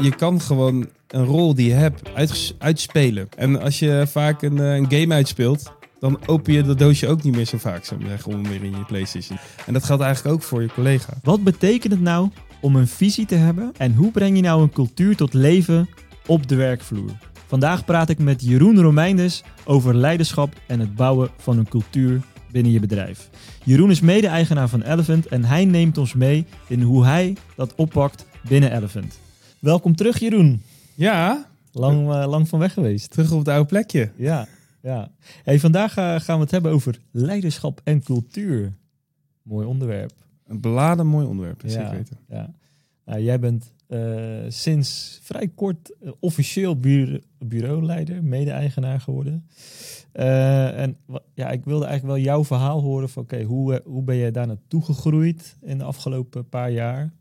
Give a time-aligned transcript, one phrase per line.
[0.00, 3.28] je, kan gewoon een rol die je hebt uit, uitspelen.
[3.36, 7.22] En als je vaak een, eh, een game uitspeelt, dan open je dat doosje ook
[7.22, 9.38] niet meer zo vaak, zo zeggen, om weer in je PlayStation.
[9.66, 11.12] En dat geldt eigenlijk ook voor je collega.
[11.22, 12.30] Wat betekent het nou
[12.60, 15.88] om een visie te hebben en hoe breng je nou een cultuur tot leven
[16.26, 17.10] op de werkvloer?
[17.46, 22.20] Vandaag praat ik met Jeroen Romeinders over leiderschap en het bouwen van een cultuur
[22.50, 23.28] binnen je bedrijf.
[23.64, 28.26] Jeroen is mede-eigenaar van Elephant en hij neemt ons mee in hoe hij dat oppakt
[28.48, 29.18] binnen Elephant.
[29.64, 30.62] Welkom terug Jeroen.
[30.94, 33.10] Ja, Lang, eh, lang van weg geweest.
[33.10, 34.10] terug op het oude plekje.
[34.16, 34.46] Ja,
[34.82, 35.10] ja.
[35.44, 38.72] Hey, vandaag eh, gaan we het hebben over leiderschap en cultuur.
[39.42, 40.12] Mooi onderwerp.
[40.46, 41.68] Een beladen mooi onderwerp, Ja.
[41.68, 42.18] zeker weten.
[42.28, 42.54] Ja.
[43.04, 44.00] Nou, jij bent eh,
[44.48, 49.48] sinds vrij kort officieel bureau, bureauleider, mede-eigenaar geworden.
[50.12, 50.96] En
[51.34, 54.46] ja, ik wilde eigenlijk wel jouw verhaal horen van oké, hoe, hoe ben jij daar
[54.46, 57.12] naartoe gegroeid in de afgelopen paar jaar?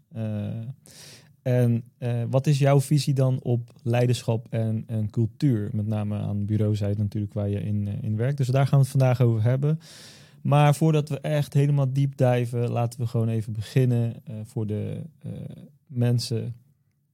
[1.43, 5.69] En eh, wat is jouw visie dan op leiderschap en, en cultuur?
[5.71, 8.37] Met name aan bureauzijde natuurlijk waar je in, eh, in werkt.
[8.37, 9.79] Dus daar gaan we het vandaag over hebben.
[10.41, 15.01] Maar voordat we echt helemaal diep dijven, laten we gewoon even beginnen eh, voor de
[15.87, 16.55] mensen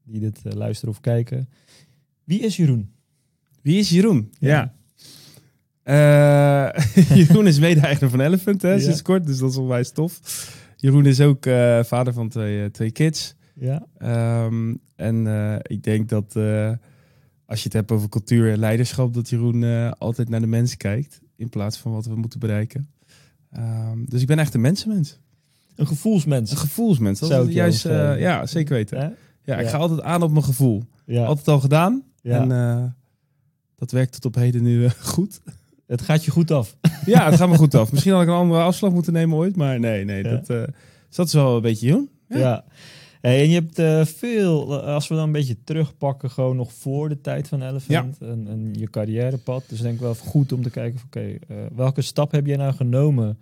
[0.03, 1.49] die dit luisteren of kijken.
[2.23, 2.91] Wie is Jeroen?
[3.61, 4.31] Wie is Jeroen?
[4.39, 4.73] Ja.
[7.15, 8.79] Jeroen is mede-eigenaar van Elephant, hè, Ja.
[8.79, 10.19] sinds kort, dus dat is onwijs tof.
[10.75, 11.43] Jeroen is ook
[11.83, 13.35] vader van twee, twee kids.
[13.59, 16.71] Ja, Ehm, en eh, ik denk dat eh,
[17.45, 20.77] als je het hebt over cultuur en leiderschap, dat Jeroen eh, altijd naar de mensen
[20.77, 22.89] kijkt in plaats van wat we moeten bereiken.
[23.51, 25.19] Ehm, dus ik ben echt een mensenmens.
[25.75, 26.51] een gevoelsmens.
[26.51, 27.19] Een gevoelsmens.
[27.19, 28.97] Dat Zou ik juist, ja, zeker weten.
[29.43, 29.69] Ja, ik Ja.
[29.69, 30.83] ga altijd aan op mijn gevoel.
[31.05, 32.03] Ja, Altijd al gedaan.
[32.21, 32.95] En
[33.75, 35.41] dat werkt tot op heden nu goed.
[35.87, 36.77] het gaat je goed af.
[37.05, 37.91] Ja, het gaat me goed af.
[37.91, 40.23] Misschien had ik een andere afslag moeten nemen ooit, maar nee, nee.
[40.23, 40.65] Dat, dus
[41.15, 42.09] dat is wel een beetje Jeroen.
[42.27, 42.63] Ja.
[43.19, 46.73] Hey, en je hebt eh, veel, eh, als we dan een beetje terugpakken, gewoon nog
[46.73, 49.63] voor de tijd van Elephant en, en je carrièrepad.
[49.67, 52.57] Dus denk ik wel goed om te kijken, van, oké, eh, welke stap heb jij
[52.57, 53.37] nou genomen?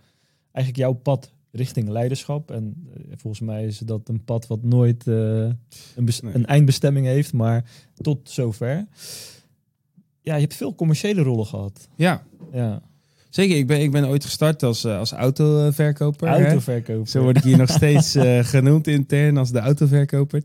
[0.52, 2.52] Eigenlijk jouw pad richting leiderschap.
[2.52, 5.59] En volgens mij is dat een pad wat nooit een,
[5.96, 6.34] Nee.
[6.34, 8.88] een eindbestemming heeft, maar tot zover.
[10.22, 11.88] Ja, je hebt veel commerciële rollen gehad.
[11.96, 12.23] Ja,
[12.53, 12.81] Ja,
[13.30, 13.58] zeker.
[13.58, 16.28] Ik ben, ik ben ooit gestart als, eh, als autoverkoper.
[16.30, 16.46] hè.
[16.46, 17.08] autoverkoop.
[17.08, 20.44] Zo word ik hier nog steeds eh, genoemd intern als de autoverkoper.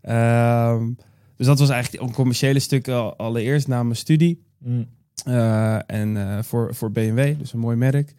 [0.00, 0.90] Ehm,
[1.36, 4.42] dus dat was eigenlijk een commerciële stuk al, allereerst na mijn studie.
[4.58, 4.86] Mm,
[5.24, 8.14] Eh, en voor, voor BMW, dus een mooi merk.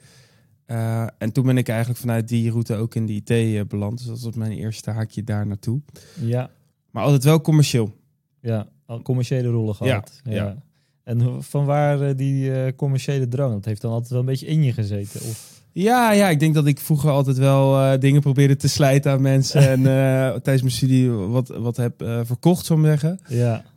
[1.17, 3.97] En toen ben ik eigenlijk vanuit die route ook in de IT beland.
[3.97, 5.81] Dus dat was mijn eerste haakje daar naartoe.
[6.19, 6.49] ja,
[6.91, 7.95] Maar altijd wel commercieel.
[8.41, 10.21] Ja, al commerciële rollen gehad.
[10.23, 10.33] Ja.
[10.33, 10.63] ja.
[11.03, 13.53] En van waar eh, die eh, commerciële drang?
[13.53, 15.21] Dat heeft dan altijd wel een beetje in je gezeten.
[15.21, 15.61] Of...
[15.71, 19.21] Ja, ja, ik denk dat ik vroeger altijd wel eh, dingen probeerde te slijten aan
[19.21, 19.69] mensen.
[19.69, 19.81] en
[20.43, 21.93] tijdens mijn studie wat, wat heb
[22.23, 23.19] verkocht, zou ik zeggen.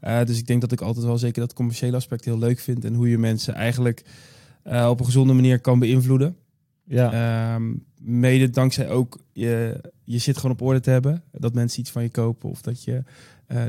[0.01, 2.85] Ja, dus ik denk dat ik altijd wel zeker dat commerciële aspect heel leuk vind.
[2.85, 4.05] En hoe je mensen eigenlijk
[4.65, 6.37] op een gezonde manier kan beïnvloeden.
[6.85, 11.23] ja, Ehm, mede dankzij ook je, je zit gewoon op orde te hebben.
[11.33, 13.03] Dat mensen iets van je kopen of dat je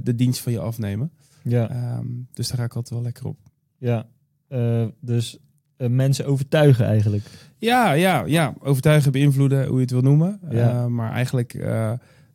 [0.03, 1.11] de dienst van je afnemen.
[1.43, 3.37] ja, Ehm, dus daar ga ik altijd wel lekker op.
[3.77, 4.07] ja.
[4.47, 5.37] Eh, dus
[5.77, 7.23] eh, mensen overtuigen eigenlijk.
[7.57, 8.53] Ja, ja, ja.
[8.59, 10.39] Overtuigen, beïnvloeden, hoe je het wil noemen.
[10.49, 10.69] Ja.
[10.69, 11.65] Eh, maar eigenlijk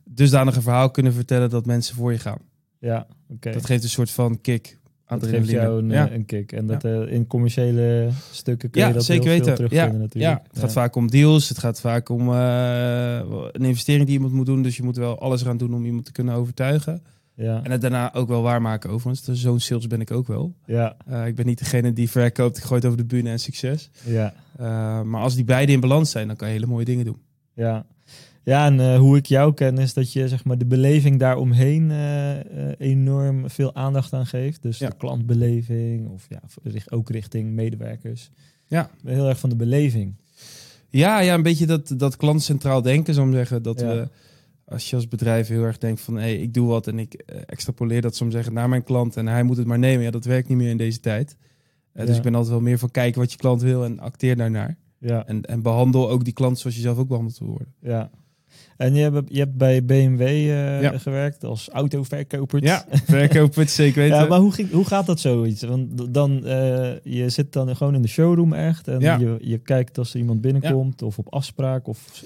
[0.03, 2.39] dusdanig een verhaal kunnen vertellen dat mensen voor je gaan.
[2.79, 3.51] Ja, oké.
[3.51, 4.81] Dat geeft een soort van kick.
[5.07, 6.11] Dat geeft jou een, ja.
[6.11, 6.51] een kick.
[6.51, 9.55] En dat in commerciële stukken kun je dat zeker heel veel weten.
[9.55, 10.33] terugvinden Ja, natuurlijk.
[10.33, 11.49] ja, het gaat vaak om deals.
[11.49, 14.61] Het gaat vaak om een investering die iemand moet doen.
[14.61, 17.01] Dus je moet wel alles eraan doen om iemand te kunnen overtuigen.
[17.35, 19.25] Ja, En het daarna ook wel waarmaken overigens.
[19.25, 20.55] Dus Zo'n sales ben ik ook wel.
[20.65, 23.39] ja, Eh, ik ben niet degene die verkoopt, ik gooi het over de bühne en
[23.39, 23.89] succes.
[24.05, 27.05] ja, Eh, maar als die beide in balans zijn, dan kan je hele mooie dingen
[27.05, 27.17] doen.
[27.53, 27.85] ja.
[28.45, 31.91] Ja, en eh, hoe ik jou ken is dat je zeg maar, de beleving daaromheen
[32.77, 34.61] enorm veel aandacht aan geeft.
[34.61, 34.89] Dus Ja.
[34.89, 36.41] de klantbeleving of ja,
[36.89, 38.29] ook richting medewerkers.
[38.67, 38.89] Ja.
[39.05, 40.15] Heel erg van de beleving.
[40.89, 43.61] Ja, ja een beetje dat, dat klantcentraal denken, zou ik zeggen.
[43.63, 43.87] Dat Ja.
[43.87, 44.07] we,
[44.65, 47.13] als je als bedrijf heel erg denkt van, hé, hey, ik doe wat en ik
[47.13, 50.03] eh, extrapoleer dat, maar zeggen, naar mijn klant en hij moet het maar nemen.
[50.03, 51.37] Ja, dat werkt niet meer in deze tijd.
[51.93, 54.35] Eh, Dus ik ben altijd wel meer van kijken wat je klant wil en acteer
[54.35, 54.77] daarnaar.
[54.97, 57.73] Ja, En, en behandel ook die klant zoals je zelf ook behandeld wil worden.
[57.79, 58.09] ja.
[58.77, 60.97] En je hebt, je hebt bij BMW eh, Ja.
[60.97, 62.63] gewerkt als autoverkoper.
[62.63, 64.17] Ja, verkoop het zeker weten.
[64.17, 65.61] Ja, maar hoe, ging, hoe gaat dat zoiets?
[65.63, 69.97] Want dan, eh, je zit dan gewoon in de showroom echt en je, je kijkt
[69.97, 72.23] als er iemand binnenkomt of op afspraak of...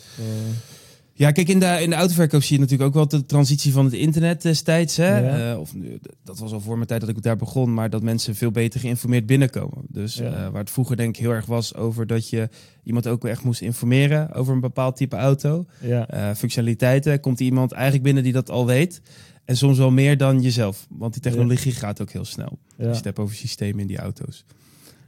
[1.17, 3.85] Ja, kijk, in de, in de autoverkoop zie je natuurlijk ook wel de transitie van
[3.85, 4.97] het internet destijds.
[4.97, 5.17] Hè?
[5.47, 5.57] Ja.
[5.57, 8.35] Of, nu, dat was al voor mijn tijd dat ik daar begon, maar dat mensen
[8.35, 9.85] veel beter geïnformeerd binnenkomen.
[9.89, 10.25] Dus Ja.
[10.25, 12.49] eh, waar het vroeger denk ik heel erg was over dat je
[12.83, 15.65] iemand ook echt moest informeren over een bepaald type auto.
[15.81, 19.01] ja, functionaliteiten, komt iemand eigenlijk binnen die dat al weet.
[19.45, 20.87] En soms wel meer dan jezelf.
[20.89, 22.59] Want die technologie gaat ook heel snel.
[22.67, 22.75] Ja.
[22.77, 24.45] Als je het hebt over systemen in die auto's.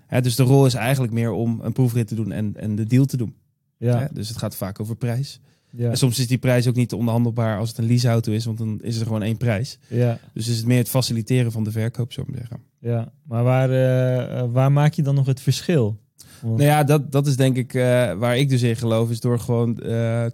[0.08, 2.84] Hè, dus de rol is eigenlijk meer om een proefrit te doen en, en de
[2.86, 3.36] deal te doen.
[3.78, 4.00] Ja.
[4.00, 4.06] Hè?
[4.14, 5.40] Dus het gaat vaak over prijs.
[5.72, 5.90] Ja.
[5.90, 8.80] En soms is die prijs ook niet onderhandelbaar als het een leaseauto is, want dan
[8.82, 9.78] is er gewoon één prijs.
[9.88, 10.20] Ja.
[10.34, 12.66] Dus is het meer het faciliteren van de verkoop, zou ik maar zeggen.
[12.80, 13.12] Ja.
[13.24, 16.00] Maar waar, eh, eh, waar maak je dan nog het verschil?
[16.42, 19.20] Want- Nou ja, dat, dat is denk ik eh, waar ik dus in geloof, is
[19.20, 19.76] door gewoon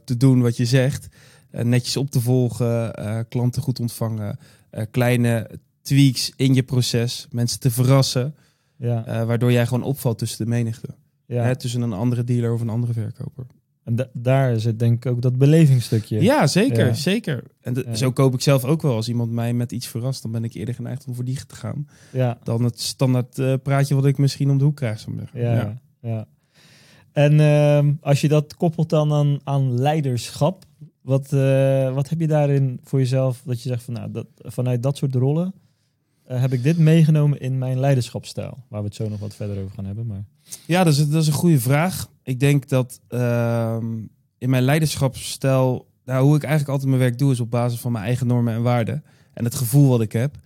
[0.06, 1.08] te doen wat je zegt.
[1.52, 2.94] Netjes op te volgen,
[3.30, 4.40] klanten goed ontvangen,
[4.92, 5.50] kleine
[5.82, 8.36] tweaks in je proces, mensen te verrassen,
[8.78, 9.26] ja.
[9.26, 10.88] waardoor jij gewoon opvalt tussen de menigte.
[11.26, 11.44] ja.
[11.44, 13.46] Hè, tussen een andere dealer of een andere verkoper.
[13.86, 16.22] En da- daar zit denk ik ook dat belevingstukje.
[16.22, 16.94] Ja, zeker, Ja.
[16.94, 17.44] zeker.
[17.62, 17.96] En Ja.
[17.96, 18.96] zo koop ik zelf ook wel.
[18.96, 21.56] Als iemand mij met iets verrast, dan ben ik eerder geneigd om voor die te
[21.56, 21.88] gaan.
[22.12, 22.38] Ja.
[22.44, 25.06] Dan het standaard eh, praatje wat ik misschien om de hoek krijg.
[25.34, 26.28] Ja, ja.
[27.12, 30.64] En ehm, als je dat koppelt dan aan, aan leiderschap,
[31.02, 34.84] wat, eh, wat heb je daarin voor jezelf dat je zegt van nou, dat, vanuit
[34.84, 35.54] dat soort rollen
[36.24, 39.58] eh, heb ik dit meegenomen in mijn leiderschapsstijl, waar we het zo nog wat verder
[39.64, 40.06] over gaan hebben.
[40.06, 40.26] Maar
[40.68, 42.08] Ja, dat is, dat is een goede vraag.
[42.26, 43.86] Ik denk dat ehm,
[44.38, 47.92] in mijn leiderschapsstijl, nou, hoe ik eigenlijk altijd mijn werk doe, is op basis van
[47.92, 49.04] mijn eigen normen en waarden.
[49.34, 50.38] En het gevoel wat ik heb.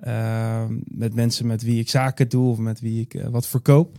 [0.00, 3.98] Ehm, met mensen met wie ik zaken doe of met wie ik eh, wat verkoop.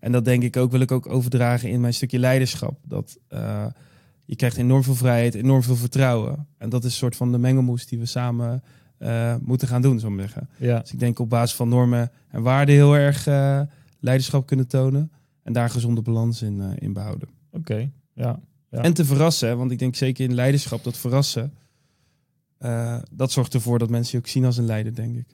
[0.00, 2.78] En dat denk ik ook, wil ik ook overdragen in mijn stukje leiderschap.
[2.82, 3.66] Dat eh,
[4.24, 6.46] je krijgt enorm veel vrijheid, enorm veel vertrouwen.
[6.58, 8.62] En dat is een soort van de mengelmoes die we samen
[8.98, 10.48] eh, moeten gaan doen, zou ik maar zeggen.
[10.56, 13.24] ja, Dus ik denk op basis van normen en waarden heel erg
[14.00, 15.10] leiderschap kunnen tonen.
[15.46, 17.28] En daar gezonde balans in, eh, in behouden.
[17.52, 17.90] oké.
[18.14, 18.40] Ja,
[18.70, 18.82] Ja.
[18.82, 21.52] En te verrassen, want ik denk zeker in leiderschap dat verrassen.
[22.58, 25.26] eh, dat zorgt ervoor dat mensen je ook zien als een leider, denk ik.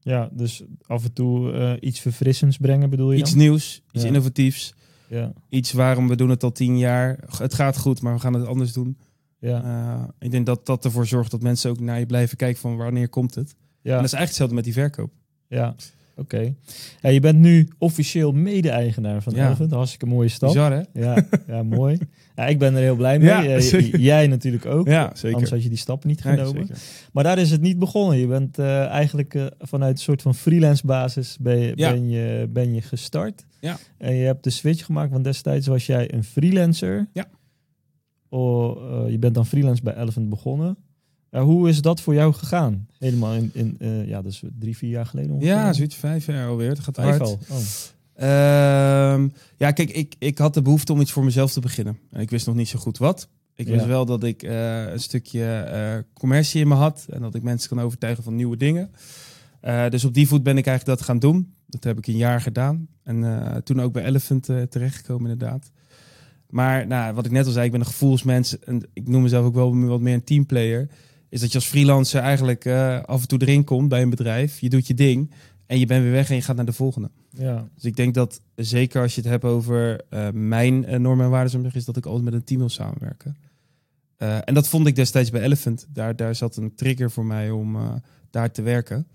[0.00, 3.38] ja, dus af en toe eh, iets verfrissends brengen bedoel je Iets dan?
[3.38, 4.08] nieuws, iets Ja.
[4.08, 4.74] innovatiefs.
[5.08, 7.18] Ja, Iets waarom we doen het al tien jaar.
[7.38, 8.98] Het gaat goed, maar we gaan het anders doen.
[9.38, 12.76] ja, ik denk dat dat ervoor zorgt dat mensen ook naar je blijven kijken van
[12.76, 13.48] wanneer komt het.
[13.50, 13.56] ja.
[13.56, 15.12] En dat is eigenlijk hetzelfde met die verkoop.
[15.48, 15.74] Ja,
[16.16, 16.54] oké.
[17.00, 19.46] Ja, je bent nu officieel mede-eigenaar van Ja.
[19.46, 19.70] Elephant.
[19.70, 20.48] Hartstikke mooie stap.
[20.48, 20.82] Bizar, hè?
[21.00, 21.98] Ja, ja, mooi.
[22.36, 23.28] Ja, ik ben er heel blij mee.
[23.28, 24.86] Ja, Eh, jij natuurlijk ook.
[24.86, 25.32] Ja, zeker.
[25.32, 26.68] Anders had je die stappen niet genomen.
[27.12, 28.18] maar daar is het niet begonnen.
[28.18, 32.48] Je bent eh, eigenlijk eh, vanuit een soort van freelance basis ben je, ben je,
[32.50, 33.44] ben je gestart.
[33.60, 33.76] Ja.
[33.98, 37.08] En je hebt de switch gemaakt, want destijds was jij een freelancer.
[37.12, 37.26] Ja.
[38.28, 40.76] Oh, je bent dan freelance bij Elephant begonnen.
[41.30, 42.86] Ja, hoe is dat voor jou gegaan?
[42.98, 45.52] Helemaal in, in eh, ja, is drie, vier jaar geleden ongeveer.
[45.52, 46.68] Ja, zoiets vijf jaar alweer.
[46.68, 47.20] Het gaat hard.
[47.20, 47.38] al.
[47.48, 47.56] Oh.
[48.14, 51.98] Ehm, ja, kijk, ik, ik had de behoefte om iets voor mezelf te beginnen.
[52.10, 53.28] En ik wist nog niet zo goed wat.
[53.54, 53.72] Ik Ja.
[53.72, 57.06] wist wel dat ik eh, een stukje eh, commercie in me had.
[57.10, 58.90] En dat ik mensen kan overtuigen van nieuwe dingen.
[59.90, 61.52] Dus op die voet ben ik eigenlijk dat gaan doen.
[61.66, 62.88] Dat heb ik een jaar gedaan.
[63.02, 65.70] En toen ook bij Elephant terechtgekomen inderdaad.
[66.50, 68.58] Maar nou, wat ik net al zei, ik ben een gevoelsmens.
[68.58, 70.88] En ik noem mezelf ook wel wat meer een teamplayer.
[71.30, 74.60] Is dat je als freelancer eigenlijk eh, af en toe erin komt bij een bedrijf.
[74.60, 75.30] Je doet je ding.
[75.66, 77.10] En je bent weer weg en je gaat naar de volgende.
[77.30, 81.24] Ja, Dus ik denk dat zeker als je het hebt over eh, mijn eh, normen
[81.24, 83.36] en waarden, is dat ik altijd met een team wil samenwerken.
[84.44, 85.86] En dat vond ik destijds bij Elephant.
[85.88, 87.76] Daar, daar zat een trigger voor mij om
[88.30, 89.06] daar te werken.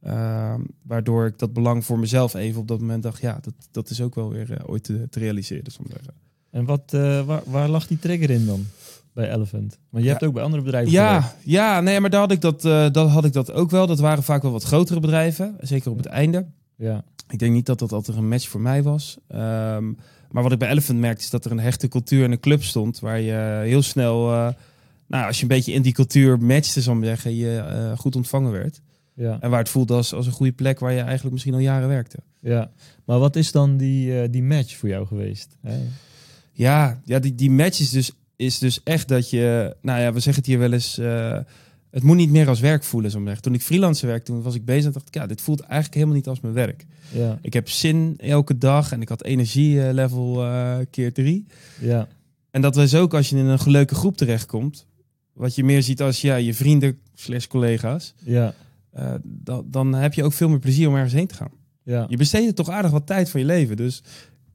[0.00, 3.90] Ehm, waardoor ik dat belang voor mezelf even op dat moment dacht, ja, dat, dat
[3.90, 5.64] is ook wel weer ooit te, te realiseren.
[6.50, 6.90] En wat,
[7.26, 8.66] waar, waar lag die trigger in dan
[9.14, 9.78] bij Elephant?
[9.90, 10.26] Want je hebt Ja.
[10.26, 11.24] ook bij andere bedrijven gewerkt.
[11.24, 11.34] Ja,
[11.74, 13.86] ja, nee, maar daar had ik dat, eh, dat had ik dat ook wel.
[13.86, 16.46] Dat waren vaak wel wat grotere bedrijven, zeker op het einde.
[16.76, 19.16] Ja, Ik denk niet dat dat altijd een match voor mij was.
[19.28, 19.92] Ehm,
[20.30, 22.62] maar wat ik bij Elephant merkte is dat er een hechte cultuur en een club
[22.62, 24.48] stond waar je heel snel, eh,
[25.06, 27.98] nou, als je een beetje in die cultuur matchte, zal ik maar zeggen, je eh,
[27.98, 28.80] goed ontvangen werd.
[29.14, 31.60] ja, En waar het voelde als, als een goede plek waar je eigenlijk misschien al
[31.60, 32.18] jaren werkte.
[32.40, 32.70] ja.
[33.04, 35.56] Maar wat is dan die, die match voor jou geweest?
[36.52, 40.20] Ja, ja die, die match is dus, is dus echt dat je, nou ja, we
[40.20, 41.38] zeggen het hier wel eens, eh,
[41.90, 43.40] het moet niet meer als werk voelen, zo maar.
[43.40, 45.94] Toen ik freelancer werkte, toen was ik bezig en dacht ik, ja, dit voelt eigenlijk
[45.94, 46.86] helemaal niet als mijn werk.
[47.12, 51.46] Ja, Ik heb zin elke dag en ik had energielevel eh keer drie.
[51.80, 52.08] ja,
[52.50, 54.86] En dat was ook als je in een leuke groep terechtkomt.
[55.32, 58.14] Wat je meer ziet als ja, je vrienden slash collega's.
[58.18, 58.54] ja,
[58.90, 61.50] eh, dan, dan heb je ook veel meer plezier om ergens heen te gaan.
[61.82, 62.06] ja.
[62.08, 63.76] Je besteedt toch aardig wat tijd van je leven.
[63.76, 63.98] Dus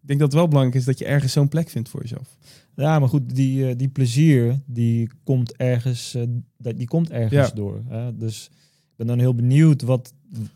[0.02, 2.38] ik denk dat het wel belangrijk is dat je ergens zo'n plek vindt voor jezelf.
[2.80, 6.24] Ja, maar goed, die, eh, die plezier, die komt ergens, eh,
[6.58, 7.56] die komt ergens Ja.
[7.56, 7.82] door.
[7.88, 8.16] Hè?
[8.18, 8.50] Dus
[8.90, 10.14] ik ben dan heel benieuwd, wat,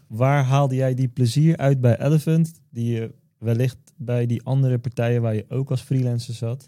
[0.07, 5.21] waar haalde jij die plezier uit bij Elephant, die je wellicht bij die andere partijen
[5.21, 6.67] waar je ook als freelancer zat,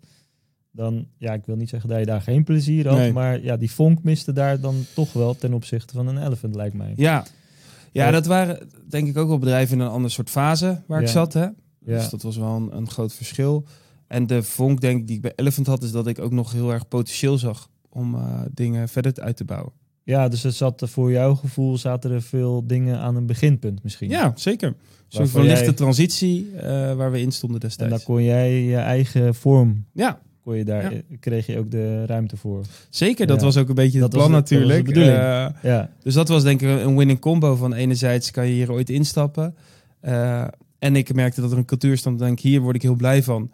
[0.72, 3.14] dan, ja, ik wil niet zeggen dat je daar geen plezier had, Nee.
[3.14, 6.76] maar ja, die vonk miste daar dan toch wel ten opzichte van een Elephant, lijkt
[6.76, 6.94] mij.
[6.96, 7.26] Ja.
[7.92, 11.08] Ja, dat waren denk ik ook wel bedrijven in een ander soort fase waar ik
[11.08, 11.34] zat.
[11.34, 11.42] Hè?
[11.42, 11.54] Ja.
[11.80, 13.66] Dus dat was wel een, een groot verschil.
[14.16, 16.52] En de vonk denk ik die ik bij Elephant had, is dat ik ook nog
[16.52, 18.22] heel erg potentieel zag om eh,
[18.54, 19.72] dingen verder uit te bouwen.
[20.04, 24.10] Ja, dus het zat voor jouw gevoel zaten er veel dingen aan een beginpunt misschien.
[24.10, 24.68] Ja, zeker.
[24.68, 24.76] Een
[25.08, 27.94] soort Waarvan van lichte jij- transitie eh, waar we in stonden En destijds.
[27.94, 31.02] dan kon jij je eigen vorm, Ja, kon je daar, Ja.
[31.20, 32.62] kreeg je ook de ruimte voor.
[32.90, 33.28] zeker.
[33.28, 33.46] Dat Ja.
[33.46, 34.86] was ook een beetje het Dat plan dat natuurlijk.
[34.86, 35.18] bedoeling.
[35.18, 38.72] Eh, Ja, Dus dat was denk ik een winning combo van enerzijds kan je hier
[38.72, 39.56] ooit instappen.
[40.00, 40.48] Eh,
[40.80, 42.20] en ik merkte dat er een cultuur stond.
[42.20, 43.52] Denk ik, hier word ik heel blij van.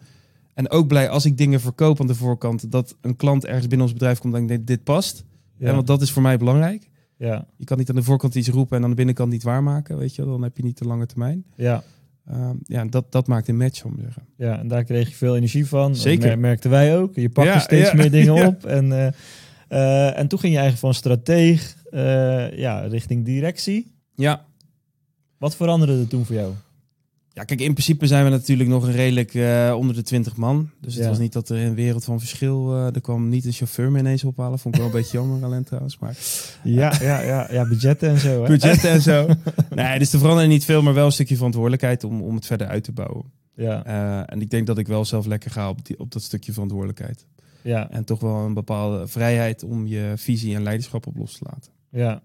[0.54, 2.70] En ook blij als ik dingen verkoop aan de voorkant.
[2.72, 5.24] Dat een klant ergens binnen ons bedrijf komt en denkt, dit past.
[5.56, 6.90] ja, En want dat is voor mij belangrijk.
[7.16, 9.98] ja, Je kan niet aan de voorkant iets roepen en aan de binnenkant niet waarmaken.
[9.98, 10.24] Weet je.
[10.24, 11.44] Dan heb je niet de lange termijn.
[11.56, 11.82] ja,
[12.26, 14.22] Ehm, ja, dat, dat maakt een match, om te zeggen.
[14.36, 15.96] ja, en daar kreeg je veel energie van.
[15.96, 16.28] Zeker.
[16.28, 17.14] mer- merkten wij ook.
[17.14, 18.46] Je pakte Ja, steeds ja, meer dingen ja.
[18.46, 18.64] op.
[18.64, 19.06] En, eh,
[19.68, 23.92] eh, en toen ging je eigenlijk van strateeg eh, ja, richting directie.
[24.14, 24.44] Ja.
[25.38, 26.52] Wat veranderde er toen voor jou?
[27.34, 30.70] Ja, kijk, in principe zijn we natuurlijk nog een redelijk eh, onder de 20 man.
[30.80, 31.08] Dus het Ja.
[31.08, 32.72] was niet dat er een wereld van verschil...
[32.74, 34.58] eh, er kwam niet een chauffeur me ineens ophalen.
[34.58, 35.98] Vond ik wel een beetje jammer, alleen trouwens.
[35.98, 36.16] Maar
[36.64, 38.42] Ja, ja, ja, ja budgetten en zo.
[38.42, 38.48] Hè?
[38.48, 39.26] budgetten en zo.
[39.74, 42.66] Nee, dus er veranderde niet veel, maar wel een stukje verantwoordelijkheid om, om het verder
[42.66, 43.24] uit te bouwen.
[43.54, 46.22] Ja, Eh, en ik denk dat ik wel zelf lekker ga op, die, op dat
[46.22, 47.26] stukje verantwoordelijkheid.
[47.62, 51.44] ja, En toch wel een bepaalde vrijheid om je visie en leiderschap op los te
[51.50, 51.72] laten.
[51.90, 52.22] ja.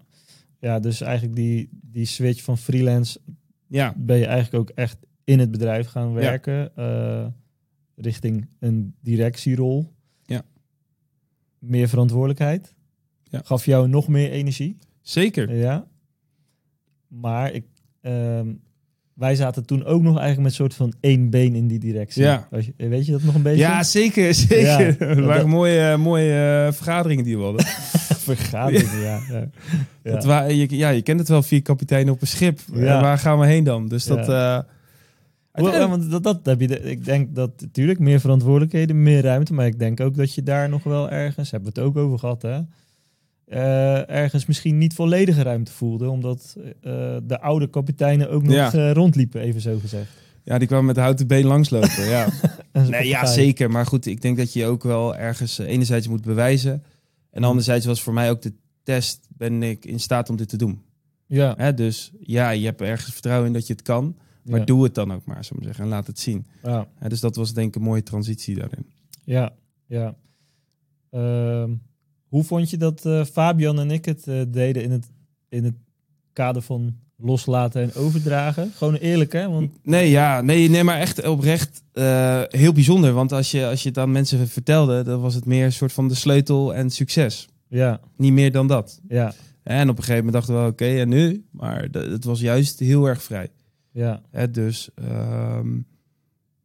[0.60, 3.20] Ja, dus eigenlijk die, die switch van freelance
[3.68, 6.76] Ja, ben je eigenlijk ook echt in het bedrijf gaan werken.
[6.76, 7.26] eh,
[7.96, 9.92] richting een directierol.
[10.24, 10.42] Ja.
[11.58, 12.74] Meer verantwoordelijkheid.
[13.22, 13.40] Ja.
[13.44, 14.78] Gaf jou nog meer energie.
[15.00, 15.54] zeker.
[15.54, 15.86] Ja.
[17.08, 17.64] Maar ik,
[18.00, 18.54] ehm,
[19.14, 22.22] wij zaten toen ook nog eigenlijk met een soort van één been in die directie.
[22.22, 22.48] Ja.
[22.76, 23.58] Weet je, dat nog een beetje?
[23.58, 24.60] Ja, zeker, zeker.
[24.60, 27.66] Ja, het waren mooie, mooie eh, vergaderingen die we hadden.
[28.36, 29.20] Vergaderingen, ja.
[29.30, 29.48] ja.
[30.02, 30.12] Ja.
[30.12, 32.60] Dat wa- je, ja, je kent het wel, vier kapiteinen op een schip.
[32.72, 33.00] Ja.
[33.00, 33.88] Waar gaan we heen dan?
[33.88, 34.26] Dus dat...
[34.26, 34.66] Ja.
[35.52, 36.66] eh, ja, want dat, dat heb je.
[36.66, 39.54] De, ik denk dat natuurlijk meer verantwoordelijkheden, meer ruimte.
[39.54, 42.18] Maar ik denk ook dat je daar nog wel ergens, hebben we het ook over
[42.18, 42.60] gehad, hè?
[43.46, 46.08] eh, ergens misschien niet volledige ruimte voelde.
[46.10, 48.72] Omdat eh, de oude kapiteinen ook nog Ja.
[48.72, 50.10] eh, rondliepen, even zo gezegd.
[50.44, 52.04] ja, die kwamen met de houten been langslopen.
[52.08, 52.26] ja.
[52.90, 53.70] Nee, ja, zeker.
[53.70, 56.82] Maar goed, ik denk dat je ook wel ergens enerzijds moet bewijzen.
[57.38, 58.52] En anderzijds was voor mij ook de
[58.82, 60.82] test, ben ik in staat om dit te doen?
[61.26, 64.16] Ja, Hè, dus ja, je hebt ergens vertrouwen in dat je het kan.
[64.42, 64.64] Maar ja.
[64.64, 65.84] doe het dan ook maar, ik maar zeggen.
[65.84, 66.46] En laat het zien.
[66.62, 68.86] Ja, Hè, dus dat was denk ik een mooie transitie daarin.
[69.24, 69.54] ja.
[69.86, 70.16] ja.
[71.10, 71.74] Ehm,
[72.28, 75.10] hoe vond je dat eh, Fabian en ik het eh, deden in het,
[75.48, 75.74] in het
[76.32, 78.72] kader van loslaten en overdragen?
[78.76, 79.48] Gewoon eerlijk, hè?
[79.48, 83.12] Want Nee, ja, nee, nee maar echt oprecht eh, heel bijzonder.
[83.12, 85.92] Want als je, als je het aan mensen vertelde, dan was het meer een soort
[85.92, 87.48] van de sleutel en succes.
[87.68, 89.00] ja, Niet meer dan dat.
[89.08, 89.32] ja,
[89.62, 91.44] En op een gegeven moment dachten we, oké, en nu?
[91.50, 93.48] Maar het was juist heel erg vrij.
[93.92, 95.66] ja, Hè, dus ehm,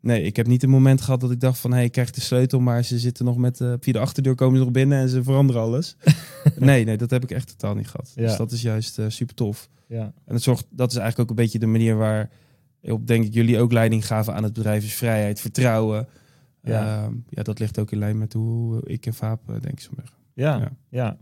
[0.04, 1.70] nee, ik heb niet een moment gehad dat ik dacht van...
[1.70, 3.62] hé, hey, ik krijg de sleutel, maar ze zitten nog met...
[3.62, 5.96] eh, via de achterdeur komen ze nog binnen en ze veranderen alles.
[6.60, 8.12] nee, nee, dat heb ik echt totaal niet gehad.
[8.16, 8.28] Ja.
[8.28, 9.70] Dus dat is juist eh, super tof.
[9.88, 12.30] ja, En het zorgt, dat is eigenlijk ook een beetje de manier waar...
[12.82, 14.84] op denk ik jullie ook leiding gaven aan het bedrijf...
[14.84, 16.08] is vrijheid, vertrouwen.
[16.64, 17.04] Ja.
[17.04, 19.80] Ehm, ja, dat ligt ook in lijn met hoe ik en Vaap eh, denk ik
[19.80, 19.92] zo
[20.34, 21.18] ja, Ja.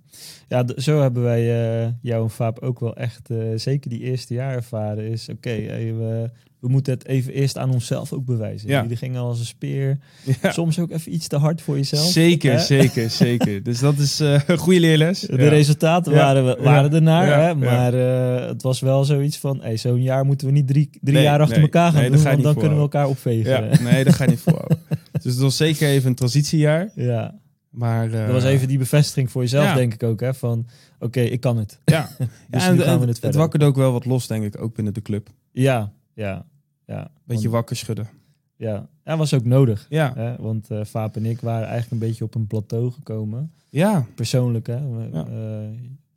[0.48, 0.66] ja.
[0.76, 1.42] Zo hebben wij
[1.84, 5.04] eh, jou en Vaap ook wel echt, eh, zeker die eerste jaar ervaren.
[5.04, 6.32] Is oké, hey, we,
[6.62, 8.70] we moeten het even eerst aan onszelf ook bewijzen.
[8.70, 8.82] Ja.
[8.82, 9.98] Jullie gingen als een speer.
[10.42, 10.52] Ja.
[10.52, 12.12] Soms ook even iets te hard voor jezelf.
[12.12, 12.60] Zeker, hè?
[12.60, 13.64] zeker, zeker.
[13.64, 15.20] Dus dat is eh, een goede leerles.
[15.20, 15.50] De Ja.
[15.50, 17.56] resultaten waren, we- waren ernaar, hè?
[17.56, 21.14] Maar eh, het was wel zoiets van, hey, zo'n jaar moeten we niet drie, drie
[21.16, 21.66] Nee, jaar achter nee.
[21.66, 23.52] elkaar gaan Nee, doen, want dan kunnen we elkaar opvegen.
[23.72, 24.68] Ja, nee, dat ga je niet voor.
[25.24, 26.90] dus het was zeker even een transitiejaar.
[26.96, 27.40] Ja,
[27.70, 29.76] Maar, eh, dat was even die bevestiging voor jezelf, Ja.
[29.76, 30.34] denk ik ook, hè?
[30.34, 30.68] Van,
[31.00, 31.80] oké, ik kan het.
[31.86, 32.10] Ja,
[32.50, 34.44] Dus ja nu en, gaan we en het het, wakkerde ook wel wat los, denk
[34.44, 35.30] ik, ook binnen de club.
[35.52, 36.46] Ja, ja,
[36.92, 37.12] ja.
[37.24, 38.08] Beetje Want- wakker schudden.
[38.56, 39.86] Ja, dat was ook nodig.
[39.90, 40.36] Ja, Hè?
[40.36, 43.52] Want eh Vaap en ik waren eigenlijk een beetje op een plateau gekomen.
[43.70, 44.90] ja, Persoonlijk, hè.
[44.90, 45.26] We Ja.
[45.26, 45.70] eh,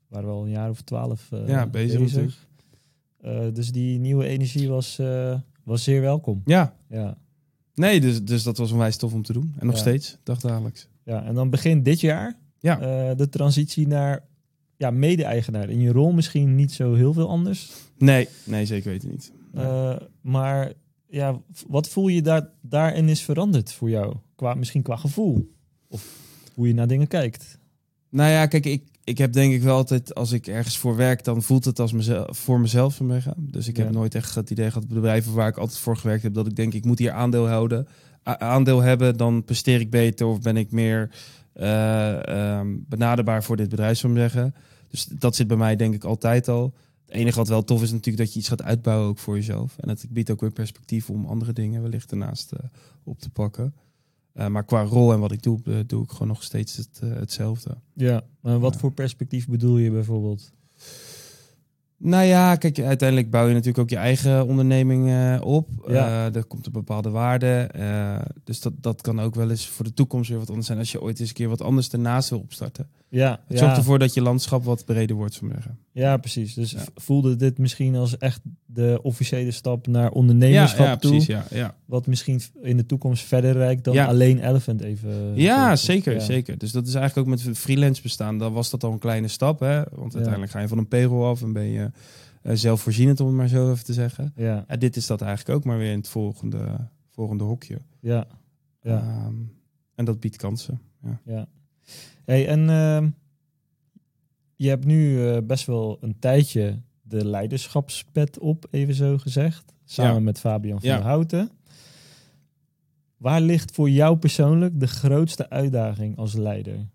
[0.08, 2.38] waren wel een jaar of twaalf eh, Ja, bezig
[3.52, 5.00] dus die nieuwe energie was,
[5.64, 6.42] was zeer welkom.
[6.44, 6.74] ja.
[6.88, 7.16] Ja.
[7.74, 9.54] Nee, dus, dus dat was onwijs tof om te doen.
[9.58, 9.80] En nog Ja.
[9.80, 10.88] steeds, dagdagelijks.
[11.02, 13.14] ja, en dan begint dit jaar Ja.
[13.14, 14.22] de transitie naar
[14.76, 15.70] ja, mede-eigenaar.
[15.70, 17.70] In je rol misschien niet zo heel veel anders.
[17.98, 19.32] Nee, nee, zeker weten niet.
[19.54, 20.72] Eh, maar
[21.08, 24.16] ja, wat voel je daar, daarin is veranderd voor jou?
[24.36, 25.50] Qua, misschien qua gevoel.
[25.88, 26.18] Of
[26.54, 27.58] hoe je naar dingen kijkt.
[28.10, 31.24] Nou ja, kijk, ik, ik heb denk ik wel altijd, als ik ergens voor werk,
[31.24, 33.00] dan voelt het als mezelf, voor mezelf.
[33.08, 33.34] zeggen.
[33.38, 36.34] Dus ik heb nooit echt het idee gehad bedrijven waar ik altijd voor gewerkt heb,
[36.34, 37.86] dat ik denk, ik moet hier aandeel houden.
[38.28, 41.10] A- aandeel hebben, dan presteer ik beter of ben ik meer
[41.54, 44.54] ehm, benaderbaar voor dit bedrijf, zou ik zeggen.
[44.88, 46.74] Dus dat zit bij mij denk ik altijd al.
[47.06, 49.78] Het enige wat wel tof is natuurlijk dat je iets gaat uitbouwen ook voor jezelf.
[49.78, 52.58] En het biedt ook weer perspectief om andere dingen wellicht ernaast eh,
[53.04, 53.74] op te pakken.
[54.32, 57.76] Eh, maar qua rol en wat ik doe, doe ik gewoon nog steeds het, hetzelfde.
[57.94, 58.78] Ja, maar wat Ja.
[58.80, 60.52] voor perspectief bedoel je bijvoorbeeld?
[62.04, 65.68] Nou ja, kijk, uiteindelijk bouw je natuurlijk ook je eigen onderneming eh, op.
[65.86, 66.06] Ja.
[66.06, 67.68] Eh, er komt een bepaalde waarde.
[67.72, 70.78] eh, dus dat, dat kan ook wel eens voor de toekomst weer wat anders zijn
[70.78, 72.88] als je ooit eens een keer wat anders ernaast wil opstarten.
[73.14, 75.78] Ja, Het ja, zorgt ervoor dat je landschap wat breder wordt, zou zeggen.
[75.92, 76.54] ja precies.
[76.54, 76.84] Dus Ja.
[76.94, 81.10] voelde dit misschien als echt de officiële stap naar ondernemerschap ja, toe?
[81.10, 81.26] precies.
[81.28, 81.74] Ja, ja.
[81.84, 84.06] Wat misschien in de toekomst verder reikt dan Ja.
[84.06, 85.34] alleen Elephant even.
[85.34, 86.20] ja even- zeker, ja.
[86.20, 86.58] zeker.
[86.58, 88.38] Dus dat is eigenlijk ook met freelance bestaan.
[88.38, 89.82] Dan was dat al een kleine stap, hè?
[89.92, 91.90] Want uiteindelijk ga je van een payroll af en ben je
[92.42, 94.32] eh, zelfvoorzienend, om het maar zo even te zeggen.
[94.36, 97.78] Ja, En dit is dat eigenlijk ook maar weer in het volgende, volgende hokje.
[98.00, 98.26] ja,
[98.82, 98.98] ja.
[99.00, 99.34] Ehm,
[99.94, 100.80] en dat biedt kansen.
[101.24, 101.46] Ja.
[102.24, 103.08] Hey, en ehm,
[104.56, 109.72] je hebt nu eh, best wel een tijdje de leiderschapspet op, even zo gezegd.
[109.84, 110.20] Samen Ja.
[110.20, 111.00] met Fabian van Ja.
[111.00, 111.50] Houten.
[113.16, 116.86] Waar ligt voor jou persoonlijk de grootste uitdaging als leider?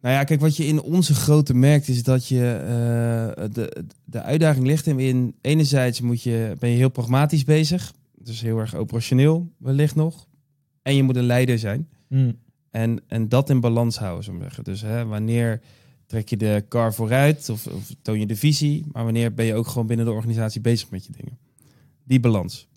[0.00, 4.22] Nou ja, kijk, wat je in onze grootte merkt is dat je eh, de, de
[4.22, 5.34] uitdaging ligt hem in.
[5.40, 10.26] Enerzijds moet je, ben je heel pragmatisch bezig, dus heel erg operationeel wellicht nog.
[10.82, 11.88] En je moet een leider zijn.
[12.08, 12.32] Hm,
[12.72, 14.64] En, en dat in balans houden, zou ik zeggen.
[14.64, 15.60] Dus hè, wanneer
[16.06, 19.54] trek je de car vooruit of, of toon je de visie, maar wanneer ben je
[19.54, 21.38] ook gewoon binnen de organisatie bezig met je dingen.
[22.04, 22.68] Die balans.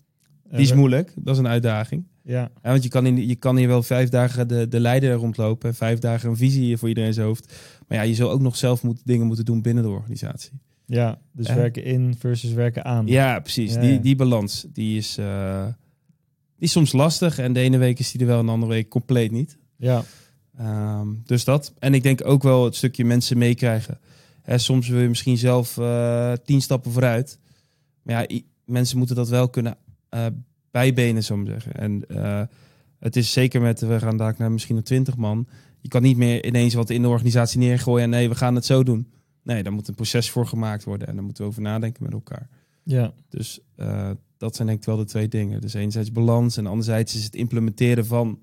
[0.50, 2.04] Die is eh, moeilijk, dat is een uitdaging.
[2.22, 5.12] Ja, Ja, want je kan, in, je kan hier wel vijf dagen de, de leider
[5.12, 5.68] rondlopen.
[5.68, 7.54] en Vijf dagen een visie voor iedereen zijn hoofd.
[7.88, 10.50] Maar ja, je zult ook nog zelf moet, dingen moeten doen binnen de organisatie.
[10.86, 11.54] ja, dus Ja.
[11.54, 13.06] werken in versus werken aan.
[13.06, 13.74] Ja, precies.
[13.74, 15.64] Ja, die, die balans, die is, eh,
[16.56, 17.38] die is soms lastig.
[17.38, 19.58] En de ene week is die er wel, en de andere week compleet niet.
[19.76, 20.04] Ja,
[20.56, 21.72] Ehm, dus dat.
[21.78, 23.98] En ik denk ook wel het stukje mensen meekrijgen.
[24.46, 27.38] Soms wil je misschien zelf eh, tien stappen vooruit.
[28.02, 29.76] Maar ja, mensen moeten dat wel kunnen
[30.08, 30.26] eh,
[30.70, 31.72] bijbenen, zo maar zeggen.
[31.74, 32.42] En eh,
[32.98, 35.46] het is zeker met, we gaan daar naar misschien een twintig man.
[35.80, 38.04] Je kan niet meer ineens wat in de organisatie neergooien.
[38.04, 39.10] En nee, we gaan het zo doen.
[39.42, 41.08] Nee, daar moet een proces voor gemaakt worden.
[41.08, 42.48] En daar moeten we over nadenken met elkaar.
[42.82, 43.60] ja, Dus
[44.36, 45.60] dat zijn denk ik wel de twee dingen.
[45.60, 48.38] Dus enerzijds balans en anderzijds is het implementeren van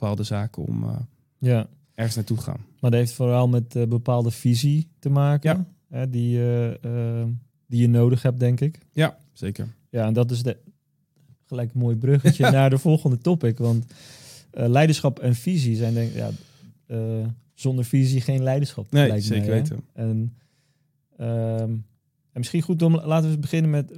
[0.00, 0.96] bepaalde zaken om eh,
[1.38, 1.68] ja.
[1.94, 2.60] ergens naartoe te gaan.
[2.80, 5.50] Maar dat heeft vooral met eh, bepaalde visie te maken.
[5.50, 5.98] Ja.
[5.98, 6.42] Hè, die,
[6.80, 7.24] eh,
[7.66, 8.78] die je nodig hebt, denk ik.
[8.92, 9.74] Ja, zeker.
[9.90, 10.56] Ja, en dat is de,
[11.44, 13.58] gelijk een mooi bruggetje naar de volgende topic.
[13.58, 13.84] Want
[14.50, 16.30] leiderschap en visie zijn denk ik, ja,
[17.54, 18.90] zonder visie geen leiderschap.
[18.90, 19.84] Nee, zeker mij, weten.
[19.92, 20.36] En,
[21.16, 21.70] ehm,
[22.32, 23.92] en misschien goed om, laten we eens beginnen met,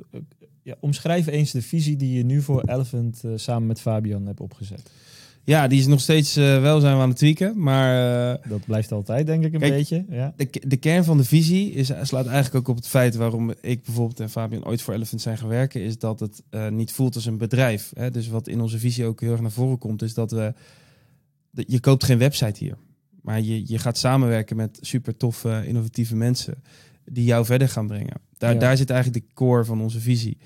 [0.62, 4.90] ja, omschrijf eens de visie die je nu voor Elephant samen met Fabian hebt opgezet.
[5.44, 7.62] Ja, die is nog steeds eh, wel zijn we aan het tweaken.
[7.62, 10.04] Maar eh, Dat blijft altijd, denk ik, een Kijk, beetje.
[10.08, 10.32] Ja.
[10.36, 13.82] de, de kern van de visie is, slaat eigenlijk ook op het feit waarom ik
[13.82, 17.14] bijvoorbeeld en Fabian ooit voor Elephant zijn gaan werken, is dat het eh, niet voelt
[17.14, 17.90] als een bedrijf.
[17.94, 18.10] Hè?
[18.10, 20.54] Dus wat in onze visie ook heel erg naar voren komt, is dat we.
[21.50, 22.76] dat Je koopt geen website hier.
[23.22, 26.62] Maar je, je gaat samenwerken met super toffe, innovatieve mensen
[27.04, 28.20] die jou verder gaan brengen.
[28.38, 28.58] Daar, Ja.
[28.58, 30.38] daar zit eigenlijk de core van onze visie.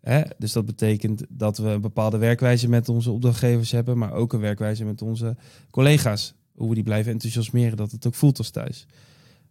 [0.00, 0.22] Hè?
[0.38, 4.40] Dus dat betekent dat we een bepaalde werkwijze met onze opdrachtgevers hebben, maar ook een
[4.40, 5.36] werkwijze met onze
[5.70, 6.34] collega's.
[6.54, 8.86] Hoe we die blijven enthousiasmeren, dat het ook voelt als thuis.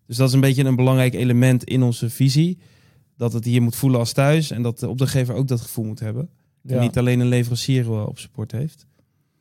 [0.05, 2.57] Dus dat is een beetje een belangrijk element in onze visie.
[3.17, 5.99] Dat het hier moet voelen als thuis en dat de opdrachtgever ook dat gevoel moet
[5.99, 6.29] hebben.
[6.65, 8.85] En niet alleen een leverancier eh, op support heeft.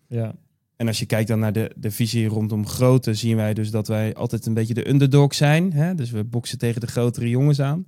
[0.09, 0.35] ja.
[0.77, 3.89] En als je kijkt dan naar de, de visie rondom grootte, zien wij dus dat
[3.89, 5.73] wij altijd een beetje de underdog zijn.
[5.73, 5.95] Hè?
[5.95, 7.87] Dus we boksen tegen de grotere jongens aan.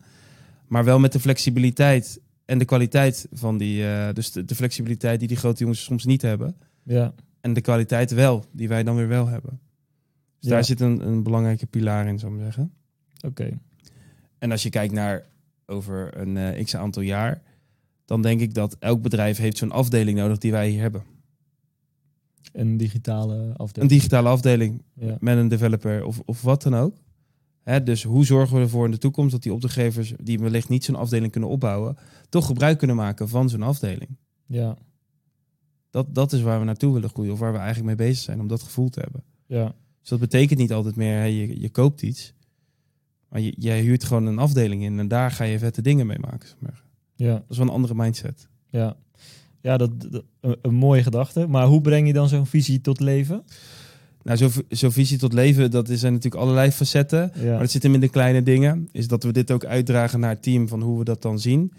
[0.67, 3.87] Maar wel met de flexibiliteit en de kwaliteit van die.
[3.87, 6.57] eh, dus de, de flexibiliteit die die grote jongens soms niet hebben.
[6.83, 7.15] ja.
[7.41, 9.61] En de kwaliteit wel, die wij dan weer wel hebben.
[10.39, 10.51] Dus Ja.
[10.51, 12.73] daar zit een, een belangrijke pilaar in, zou ik zeggen.
[13.27, 13.59] Oké.
[14.39, 15.27] En als je kijkt naar
[15.67, 17.43] over een eh, x aantal jaar,
[18.05, 21.03] dan denk ik dat elk bedrijf heeft zo'n afdeling nodig die wij hier hebben.
[22.53, 23.93] Een digitale Een afdeling.
[23.93, 25.17] digitale afdeling ja.
[25.21, 26.97] met een developer of, of wat dan ook.
[27.69, 30.85] Hè, dus hoe zorgen we ervoor in de toekomst dat die opdrachtgevers die wellicht niet
[30.85, 31.97] zo'n afdeling kunnen opbouwen,
[32.29, 34.17] toch gebruik kunnen maken van zo'n afdeling?
[34.47, 34.77] ja.
[35.91, 38.41] Dat, dat is waar we naartoe willen groeien of waar we eigenlijk mee bezig zijn
[38.41, 39.23] om dat gevoel te hebben.
[39.47, 39.75] Ja.
[40.01, 42.33] Dus dat betekent niet altijd meer, hè, je, je koopt iets,
[43.29, 46.19] maar je, jij huurt gewoon een afdeling in en daar ga je vette dingen mee
[46.19, 46.49] maken.
[46.49, 46.83] zeg maar.
[47.17, 47.33] Ja.
[47.33, 48.49] Dat is wel een andere mindset.
[48.71, 48.97] Ja,
[49.61, 51.47] ja dat, dat- een, een mooie gedachte.
[51.47, 53.45] Maar hoe breng je dan zo'n visie tot leven?
[54.29, 57.31] Nou, zo'n zo visie tot leven, dat is- zijn natuurlijk allerlei facetten.
[57.35, 58.89] Ja, Maar het zit hem in de kleine dingen.
[58.93, 61.73] Is dat we dit ook uitdragen naar het team van hoe we dat dan zien.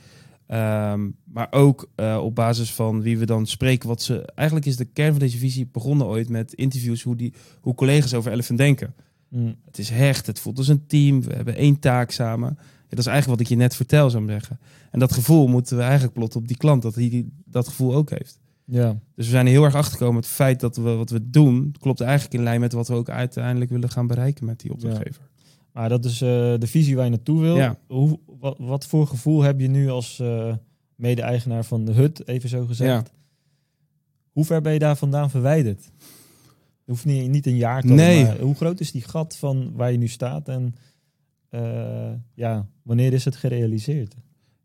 [0.48, 3.88] Ehm, maar ook eh, op basis van wie we dan spreken.
[3.88, 7.34] Wat ze, eigenlijk is de kern van deze visie begonnen ooit met interviews hoe, die,
[7.62, 8.94] hoe collega's over Elephant denken.
[9.28, 11.22] Mm, Het is hecht, het voelt als een team.
[11.24, 12.56] We hebben één taak samen.
[12.60, 14.60] Ja, dat is eigenlijk wat ik je net vertel, zou ik zeggen.
[14.92, 18.10] En dat gevoel moeten we eigenlijk plotten op die klant, dat hij dat gevoel ook
[18.10, 18.40] heeft.
[18.72, 20.16] Ja, Dus we zijn er heel erg achter gekomen.
[20.22, 23.10] Het feit dat we wat we doen, klopt eigenlijk in lijn met wat we ook
[23.10, 25.30] uiteindelijk willen gaan bereiken met die opdrachtgever.
[25.72, 26.28] maar dat is eh,
[26.58, 27.56] de visie waar je naartoe wil.
[27.56, 27.78] Ja.
[27.88, 30.54] Hoe, wat, wat voor gevoel heb je nu als eh,
[30.96, 33.12] mede-eigenaar van de hut, even zo gezegd?
[34.32, 35.92] Hoe ver ben je daar vandaan verwijderd?
[36.84, 38.24] Je hoeft niet, niet een jaar te Nee.
[38.24, 40.76] maar hoe groot is die gat van waar je nu staat en
[41.50, 44.16] eh, ja, wanneer is het gerealiseerd?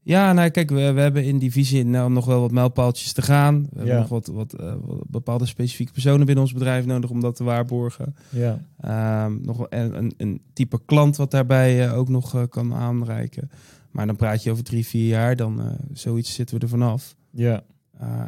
[0.04, 3.22] Ja, nou kijk, we, we hebben in die visie nou, nog wel wat mijlpaaltjes te
[3.22, 3.62] gaan.
[3.62, 7.20] We hebben nog wat, wat, eh, wat bepaalde specifieke personen binnen ons bedrijf nodig om
[7.20, 8.14] dat te waarborgen.
[8.28, 13.50] Ja, Ehm, nog een, een, een type klant wat daarbij eh, ook nog kan aanreiken.
[13.90, 15.62] Maar dan praat je over drie, vier jaar, dan
[15.92, 17.16] zoiets zitten we er vanaf.
[17.30, 17.62] ja,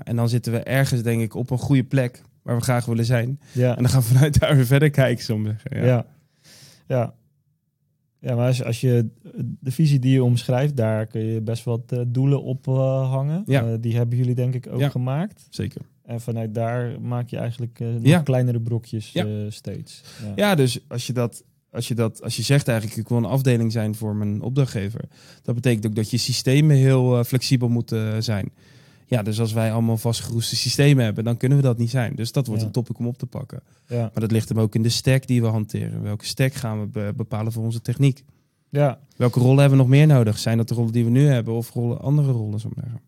[0.05, 3.05] en dan zitten we ergens, denk ik, op een goede plek waar we graag willen
[3.05, 3.41] zijn.
[3.53, 3.77] ja.
[3.77, 5.57] En dan gaan we vanuit daar weer verder kijken.
[5.71, 6.07] Ja.
[6.87, 7.15] Ja.
[8.21, 8.35] Ja.
[8.35, 9.09] maar als, als je
[9.61, 13.43] de visie die je omschrijft, daar kun je best wat eh, doelen op eh, hangen.
[13.47, 13.67] Ja.
[13.67, 14.89] Eh, die hebben jullie denk ik ook Ja.
[14.89, 15.47] gemaakt.
[15.51, 15.81] zeker.
[16.05, 18.21] En vanuit daar maak je eigenlijk Ja.
[18.21, 19.15] kleinere brokjes
[19.49, 20.03] steeds.
[20.25, 20.33] Ja.
[20.37, 23.25] Ja, dus als je dat, als je dat, als je zegt eigenlijk, ik wil een
[23.25, 25.01] afdeling zijn voor mijn opdrachtgever,
[25.43, 28.51] dat betekent ook dat je systemen heel flexibel moeten zijn.
[29.09, 32.15] Ja, dus als wij allemaal vastgeroeste systemen hebben, dan kunnen we dat niet zijn.
[32.15, 32.67] Dus dat wordt Ja.
[32.67, 33.61] een topic om op te pakken.
[33.87, 34.01] Ja.
[34.01, 36.03] Maar dat ligt hem ook in de stack die we hanteren.
[36.03, 38.25] Welke stack gaan we be- bepalen voor onze techniek?
[38.71, 38.99] Ja.
[39.17, 40.39] Welke rollen hebben we nog meer nodig?
[40.39, 42.61] Zijn dat de rollen die we nu hebben of rollen, andere rollen?
[42.61, 43.01] Zo maar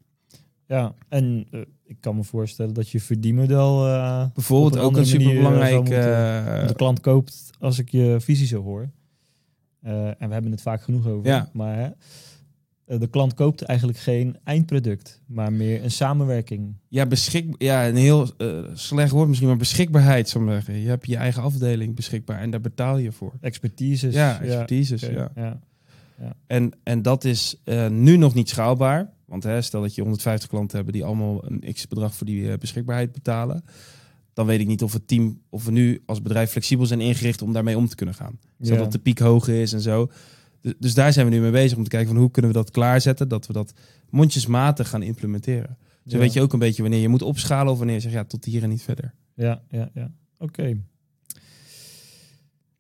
[0.67, 5.75] ja, en eh, ik kan me voorstellen dat je verdienmodel eh, Bijvoorbeeld ook een superbelangrijk...
[5.77, 8.89] moeten- eh, de klant koopt als ik je visie zo hoor.
[9.83, 11.27] En we hebben het vaak genoeg over.
[11.31, 11.49] Ja.
[11.53, 11.95] Maar
[12.88, 16.74] de klant koopt eigenlijk geen eindproduct, maar meer een samenwerking.
[16.88, 20.29] Ja, beschik, ja, een heel eh, slecht woord misschien, maar beschikbaarheid.
[20.29, 20.74] Zou zeggen.
[20.74, 23.33] Je hebt je eigen afdeling beschikbaar en daar betaal je voor.
[23.40, 24.14] Expertises.
[24.14, 25.03] ja, expertises.
[25.03, 25.61] oké, ja.
[26.20, 26.35] ja.
[26.46, 29.11] En, en dat is eh, nu nog niet schaalbaar.
[29.24, 32.59] Want hè, stel dat je 150 klanten hebben die allemaal een x-bedrag voor die eh,
[32.59, 33.64] beschikbaarheid betalen.
[34.33, 37.42] Dan weet ik niet of het team, of we nu als bedrijf flexibel zijn ingericht
[37.42, 38.38] om daarmee om te kunnen gaan.
[38.59, 38.90] Zodat Ja.
[38.90, 40.11] de piek hoger is en zo.
[40.61, 42.57] Dus, dus daar zijn we nu mee bezig om te kijken van hoe kunnen we
[42.57, 43.29] dat klaarzetten.
[43.29, 43.73] Dat we dat
[44.11, 45.77] mondjesmatig gaan implementeren.
[46.07, 46.23] Zo Ja.
[46.23, 48.44] weet je ook een beetje wanneer je moet opschalen of wanneer je zegt ja, tot
[48.44, 49.14] hier en niet verder.
[49.35, 50.11] Ja, ja, ja.
[50.38, 50.77] Oké.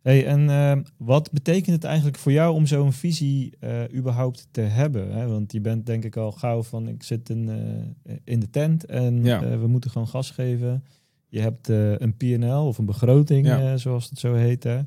[0.02, 4.60] Hey, en ehm, wat betekent het eigenlijk voor jou om zo'n visie eh, überhaupt te
[4.60, 5.12] hebben?
[5.12, 5.26] Hè?
[5.26, 7.48] Want je bent denk ik al gauw van ik zit in,
[8.04, 9.42] eh, in de tent en Ja.
[9.42, 10.84] eh, we moeten gewoon gas geven.
[11.28, 13.72] Je hebt eh, een P&L of een begroting, Ja.
[13.72, 14.64] eh, zoals het zo heet.
[14.64, 14.80] Hè?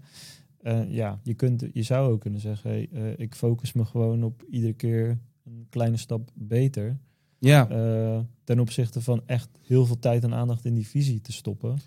[0.64, 4.24] Eh, ja, je, kunt, je zou ook kunnen zeggen, hey, eh, ik focus me gewoon
[4.24, 6.98] op iedere keer een kleine stap beter.
[7.40, 11.32] Ja, eh, ten opzichte van echt heel veel tijd en aandacht in die visie te
[11.32, 11.80] stoppen.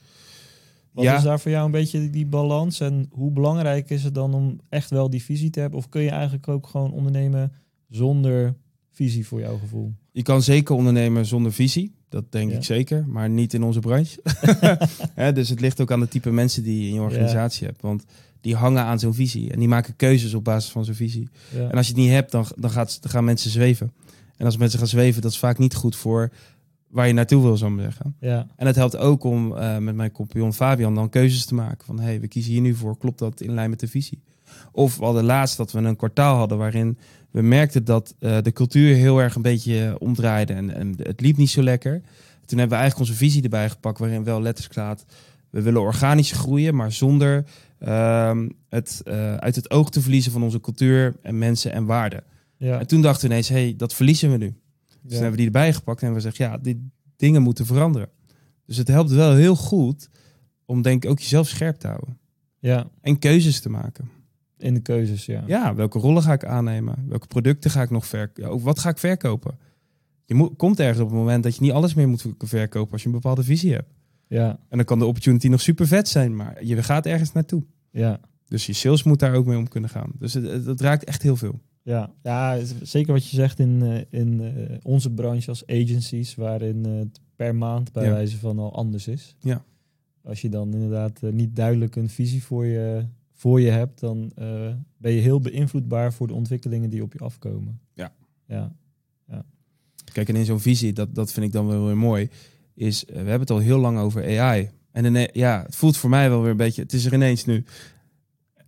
[0.91, 1.17] Wat Ja.
[1.17, 4.61] is daar voor jou een beetje die balans en hoe belangrijk is het dan om
[4.69, 5.79] echt wel die visie te hebben?
[5.79, 7.53] Of kun je eigenlijk ook gewoon ondernemen
[7.89, 8.55] zonder
[8.91, 9.93] visie voor jouw gevoel?
[10.13, 11.95] je kan zeker ondernemen zonder visie.
[12.09, 12.57] Dat denk Ja.
[12.57, 14.21] ik zeker, maar niet in onze branche.
[15.35, 17.83] Dus het ligt ook aan de type mensen die je in je organisatie hebt.
[17.83, 18.05] Want
[18.45, 21.29] die hangen aan zo'n visie en die maken keuzes op basis van zo'n visie.
[21.55, 21.69] Ja.
[21.69, 23.93] En als je het niet hebt, dan, dan, gaat, dan gaan mensen zweven.
[24.37, 26.31] En als mensen gaan zweven, dat is vaak niet goed voor
[26.89, 28.17] waar je naartoe wil, zou ik zeggen.
[28.21, 31.87] ja, En het helpt ook om eh, met mijn compagnon Fabian dan keuzes te maken.
[31.87, 32.99] Van, hey, we kiezen hier nu voor.
[32.99, 34.23] Klopt dat in lijn met de visie?
[34.73, 36.99] Of we hadden laatst dat we een kwartaal hadden waarin
[37.31, 40.53] we merkten dat eh, de cultuur heel erg een beetje eh, omdraaide.
[40.53, 42.01] En, en het liep niet zo lekker.
[42.47, 45.05] Toen hebben we eigenlijk onze visie erbij gepakt waarin wel letters staat...
[45.55, 47.45] We willen organisch groeien, maar zonder
[47.85, 52.25] ehm, het eh, uit het oog te verliezen van onze cultuur en mensen en waarden.
[52.57, 54.47] ja, En toen dachten we ineens, hé, hey, dat verliezen we nu.
[54.47, 55.01] Dus ja.
[55.01, 58.09] toen hebben we die erbij gepakt en we zeggen, ja, die dingen moeten veranderen.
[58.67, 60.09] Dus het helpt wel heel goed
[60.65, 62.19] om denk ik ook jezelf scherp te houden.
[62.59, 64.11] ja, En keuzes te maken.
[64.59, 65.43] in de keuzes, ja.
[65.47, 67.05] Ja, welke rollen ga ik aannemen?
[67.09, 68.65] Welke producten ga ik nog verkopen?
[68.65, 69.59] Wat ga ik verkopen?
[70.27, 73.01] Je moet, komt ergens op het moment dat je niet alles meer moet verkopen als
[73.03, 73.93] je een bepaalde visie hebt.
[74.29, 77.63] Ja, En dan kan de opportunity nog super vet zijn, maar je gaat ergens naartoe.
[77.95, 78.21] Ja.
[78.49, 80.13] Dus je sales moet daar ook mee om kunnen gaan.
[80.19, 81.61] Dus het, het raakt echt heel veel.
[81.83, 86.87] Ja, ja, zeker wat je zegt in, eh, in eh, onze branche als agencies, waarin
[86.87, 88.11] eh, het per maand bij Ja.
[88.11, 89.37] wijze van al anders is.
[89.41, 89.65] Ja.
[90.23, 94.33] Als je dan inderdaad niet duidelijk een visie voor je, voor je hebt, dan
[94.97, 97.81] ben je heel beïnvloedbaar voor de ontwikkelingen die op je afkomen.
[97.95, 98.13] Ja.
[98.47, 98.77] Ja,
[100.13, 102.29] Kijk, en in zo'n visie, dat, dat vind ik dan wel weer mooi,
[102.75, 104.71] is, we hebben het al heel lang over AI.
[104.95, 107.45] En ine- ja, het voelt voor mij wel weer een beetje, het is er ineens
[107.45, 107.65] nu.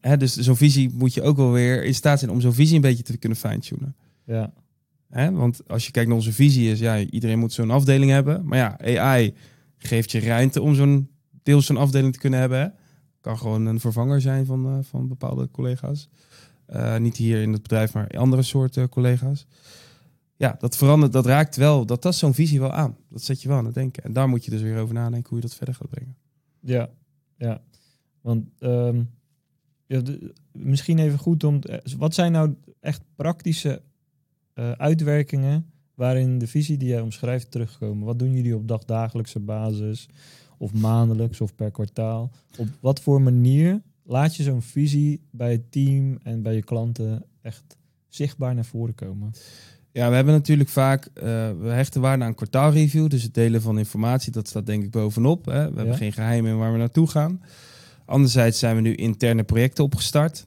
[0.00, 2.74] Hè, dus zo'n visie moet je ook wel weer in staat zijn om zo'n visie
[2.76, 3.94] een beetje te kunnen fine-tunen.
[4.24, 4.52] ja,
[5.10, 5.30] Hè?
[5.32, 8.42] Want als je kijkt naar onze visie is, ja, iedereen moet zo'n afdeling hebben.
[8.46, 9.34] Maar ja, AI
[9.76, 11.08] geeft je ruimte om zo'n
[11.42, 12.58] deels zo'n afdeling te kunnen hebben.
[12.60, 12.66] Hè?
[13.20, 16.08] Kan gewoon een vervanger zijn van, eh, van bepaalde collega's.
[16.66, 19.46] Eh, niet hier in het bedrijf, maar andere soorten collega's.
[20.36, 22.96] Ja, dat verandert, dat raakt wel, dat tast zo'n visie wel aan.
[23.08, 24.02] Dat zet je wel aan het denken.
[24.04, 26.16] En daar moet je dus weer over nadenken hoe je dat verder gaat brengen.
[26.60, 26.90] Ja,
[27.36, 27.62] ja.
[28.20, 29.02] Want ehm,
[30.52, 31.60] misschien even goed om.
[31.60, 33.82] te- wat zijn nou echt praktische
[34.54, 38.06] eh, uitwerkingen waarin de visie die jij omschrijft terugkomen?
[38.06, 40.08] Wat doen jullie op dagdagelijkse basis?
[40.58, 42.30] Of maandelijks of per kwartaal?
[42.58, 47.24] Op wat voor manier laat je zo'n visie bij het team en bij je klanten
[47.42, 47.76] echt
[48.08, 49.32] zichtbaar naar voren komen?
[49.96, 51.24] Ja, we hebben natuurlijk vaak, eh,
[51.60, 53.08] we hechten waarde aan kwartaalreview.
[53.08, 55.44] Dus het delen van informatie, dat staat denk ik bovenop.
[55.44, 55.70] Hè.
[55.70, 57.40] We hebben geen geheim in waar we naartoe gaan.
[58.04, 60.46] Anderzijds zijn we nu interne projecten opgestart.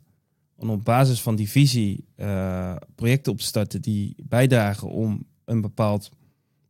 [0.55, 5.61] Om op basis van die visie eh, projecten op te starten die bijdragen om een
[5.61, 6.09] bepaald,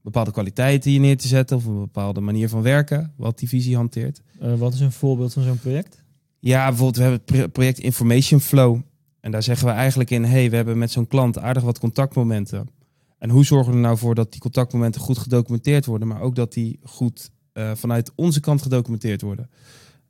[0.02, 1.58] bepaalde kwaliteit hier neer te zetten.
[1.58, 4.22] Of een bepaalde manier van werken, wat die visie hanteert.
[4.40, 6.04] Eh, wat is een voorbeeld van zo'n project?
[6.40, 8.80] Ja, bijvoorbeeld we hebben het pro- project Information Flow.
[9.22, 12.68] En daar zeggen we eigenlijk in, hey, we hebben met zo'n klant aardig wat contactmomenten.
[13.18, 16.36] En hoe zorgen we er nou voor dat die contactmomenten goed gedocumenteerd worden, maar ook
[16.36, 19.50] dat die goed eh, vanuit onze kant gedocumenteerd worden.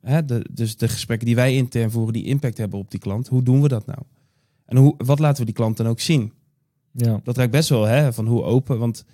[0.00, 3.28] Hè, de, dus de gesprekken die wij intern voeren, die impact hebben op die klant,
[3.28, 3.98] hoe doen we dat nou?
[4.64, 6.32] En hoe, wat laten we die klant dan ook zien?
[6.92, 9.04] Ja, Dat raakt best wel hè, van hoe open, want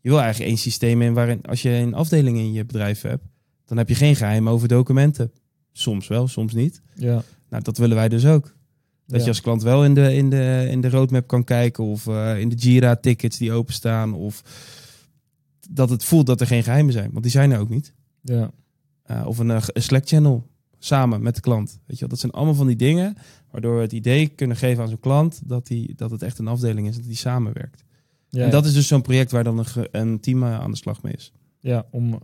[0.00, 3.24] je wil eigenlijk één systeem in waarin als je een afdeling in je bedrijf hebt,
[3.64, 5.32] dan heb je geen geheim over documenten.
[5.72, 6.82] Soms wel, soms niet.
[6.94, 7.22] ja.
[7.48, 8.54] Nou, dat willen wij dus ook.
[9.06, 9.22] Dat ja.
[9.22, 12.40] je als klant wel in de, in de, in de roadmap kan kijken of eh,
[12.40, 14.14] in de Jira-tickets die openstaan.
[14.14, 14.42] Of
[15.70, 17.92] dat het voelt dat er geen geheimen zijn, want die zijn er ook niet.
[18.22, 18.50] Ja,
[19.02, 20.46] Eh, of een, eh, een Slack-channel
[20.78, 21.68] samen met de klant.
[21.70, 23.14] Weet je wel, dat zijn allemaal van die dingen
[23.50, 26.48] waardoor we het idee kunnen geven aan zo'n klant dat, die, dat het echt een
[26.48, 27.84] afdeling is, dat die samenwerkt.
[28.28, 31.02] ja, En dat is dus zo'n project waar dan een, een team aan de slag
[31.02, 31.32] mee is.
[31.60, 32.18] ja om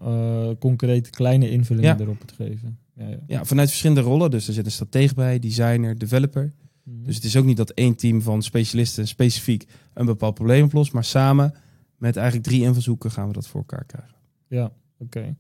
[0.59, 2.03] concreet kleine invullingen Ja.
[2.05, 2.79] erop te geven.
[2.95, 3.19] Ja, ja.
[3.27, 4.31] Ja, vanuit verschillende rollen.
[4.31, 6.53] Dus er zit een stratege bij, designer, developer.
[6.91, 7.05] Mhm.
[7.05, 10.93] Dus het is ook niet dat één team van specialisten specifiek een bepaald probleem oplost,
[10.93, 11.55] maar samen
[11.97, 14.17] met eigenlijk drie invalshoeken gaan we dat voor elkaar krijgen.
[14.49, 15.37] Ja, oké.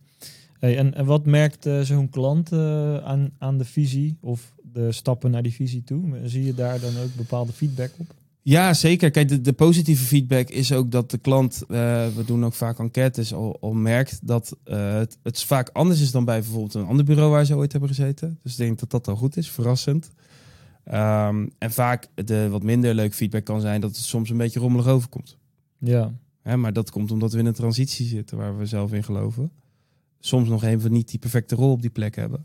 [0.58, 4.92] Hey, en, en wat merkt eh, zo'n klant eh, aan, aan de visie of de
[4.92, 6.18] stappen naar die visie toe?
[6.24, 8.14] Zie je daar dan ook bepaalde feedback op?
[8.42, 9.10] Ja, zeker.
[9.10, 11.68] Kijk, de, de positieve feedback is ook dat de klant, eh,
[12.16, 16.24] we doen ook vaak enquêtes, al, al merkt dat het, het vaak anders is dan
[16.24, 18.38] bij bijvoorbeeld een ander bureau waar ze ooit hebben gezeten.
[18.42, 20.10] Dus ik denk dat dat al goed is, verrassend.
[20.90, 24.60] Ehm, en vaak de wat minder leuk feedback kan zijn dat het soms een beetje
[24.60, 25.38] rommelig overkomt.
[25.78, 29.02] Ja, Hè, maar dat komt omdat we in een transitie zitten waar we zelf in
[29.04, 29.50] geloven.
[30.20, 32.44] Soms nog even niet die perfecte rol op die plek hebben.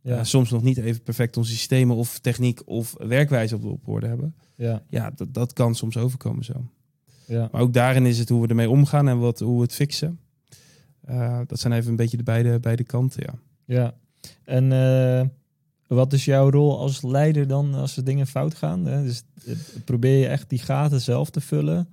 [0.00, 3.88] ja, Ja, soms nog niet even perfect onze systemen of techniek of werkwijze op, op
[3.88, 4.34] orde hebben.
[4.54, 6.64] ja, Ja, dat, dat kan soms overkomen zo.
[7.26, 7.48] ja.
[7.52, 10.18] Maar ook daarin is het hoe we ermee omgaan en wat, hoe we het fixen.
[11.00, 13.34] Eh, dat zijn even een beetje de beide, beide kanten, ja.
[13.76, 13.94] ja.
[14.44, 15.26] En eh,
[15.94, 18.84] wat is jouw rol als leider dan als er dingen fout gaan?
[18.86, 19.02] Hè?
[19.02, 21.88] Dus eh, probeer je echt die gaten zelf te vullen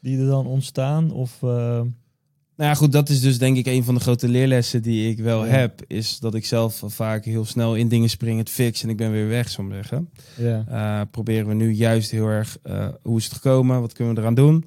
[0.00, 1.10] die er dan ontstaan?
[1.12, 4.82] Of eh, Nou ja, goed, dat is dus denk ik een van de grote leerlessen
[4.82, 5.50] die ik wel Ja.
[5.52, 5.82] heb.
[5.86, 9.10] Is dat ik zelf vaak heel snel in dingen spring, het fix en ik ben
[9.10, 10.10] weer weg, zo zeggen.
[10.36, 12.56] ja, Eh, proberen we nu juist heel erg,
[13.02, 13.80] hoe is het gekomen?
[13.80, 14.64] Wat kunnen we eraan doen?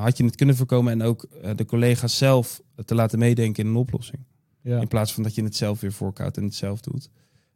[0.00, 3.76] Had je het kunnen voorkomen en ook de collega's zelf te laten meedenken in een
[3.76, 4.22] oplossing.
[4.62, 7.08] ja, In plaats van dat je het zelf weer voorkoudt en het zelf doet.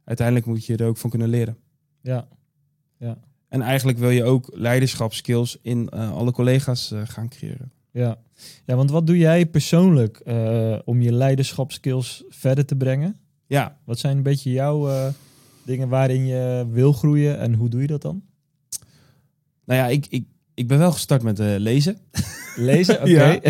[0.04, 1.56] Uiteindelijk moet je er ook van kunnen leren.
[2.02, 2.28] ja,
[3.48, 7.72] En eigenlijk wil je ook leiderschapskills in eh, alle collega's eh, gaan creëren.
[7.90, 8.18] ja.
[8.64, 13.16] Ja, want wat doe jij persoonlijk eh, om je leiderschapskills verder te brengen?
[13.46, 15.12] Ja, Wat zijn een beetje jouw
[15.64, 18.22] dingen waarin je wil groeien en hoe doe je dat dan?
[19.64, 21.96] nou ja, ik, ik, ik ben wel gestart met lezen.
[22.56, 23.08] Lezen, oké.
[23.10, 23.40] Ja.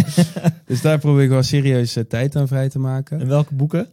[0.65, 3.21] Dus daar probeer ik wel serieus tijd aan vrij te maken.
[3.21, 3.89] en welke boeken?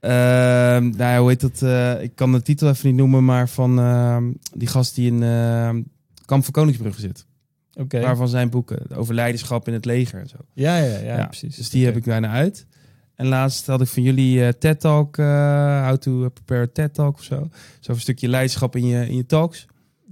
[0.00, 1.62] Ehm, nou ja, hoe heet dat?
[1.62, 5.22] eh, ik kan de titel even niet noemen, maar van ehm, die gast die in
[5.22, 5.82] ehm,
[6.24, 7.26] Kamp van Koningsbrugge zit.
[7.74, 8.00] Oké.
[8.00, 10.36] Waarvan zijn boeken over leiderschap in het leger en zo.
[10.52, 11.56] Ja, ja, ja, Ja, precies.
[11.56, 12.66] Dus die heb ik bijna uit.
[13.14, 17.14] En laatst had ik van jullie eh, TED Talk, eh, How to Prepare TED Talk
[17.14, 17.48] of zo.
[17.80, 19.66] Zo een stukje leiderschap in je, in je talks.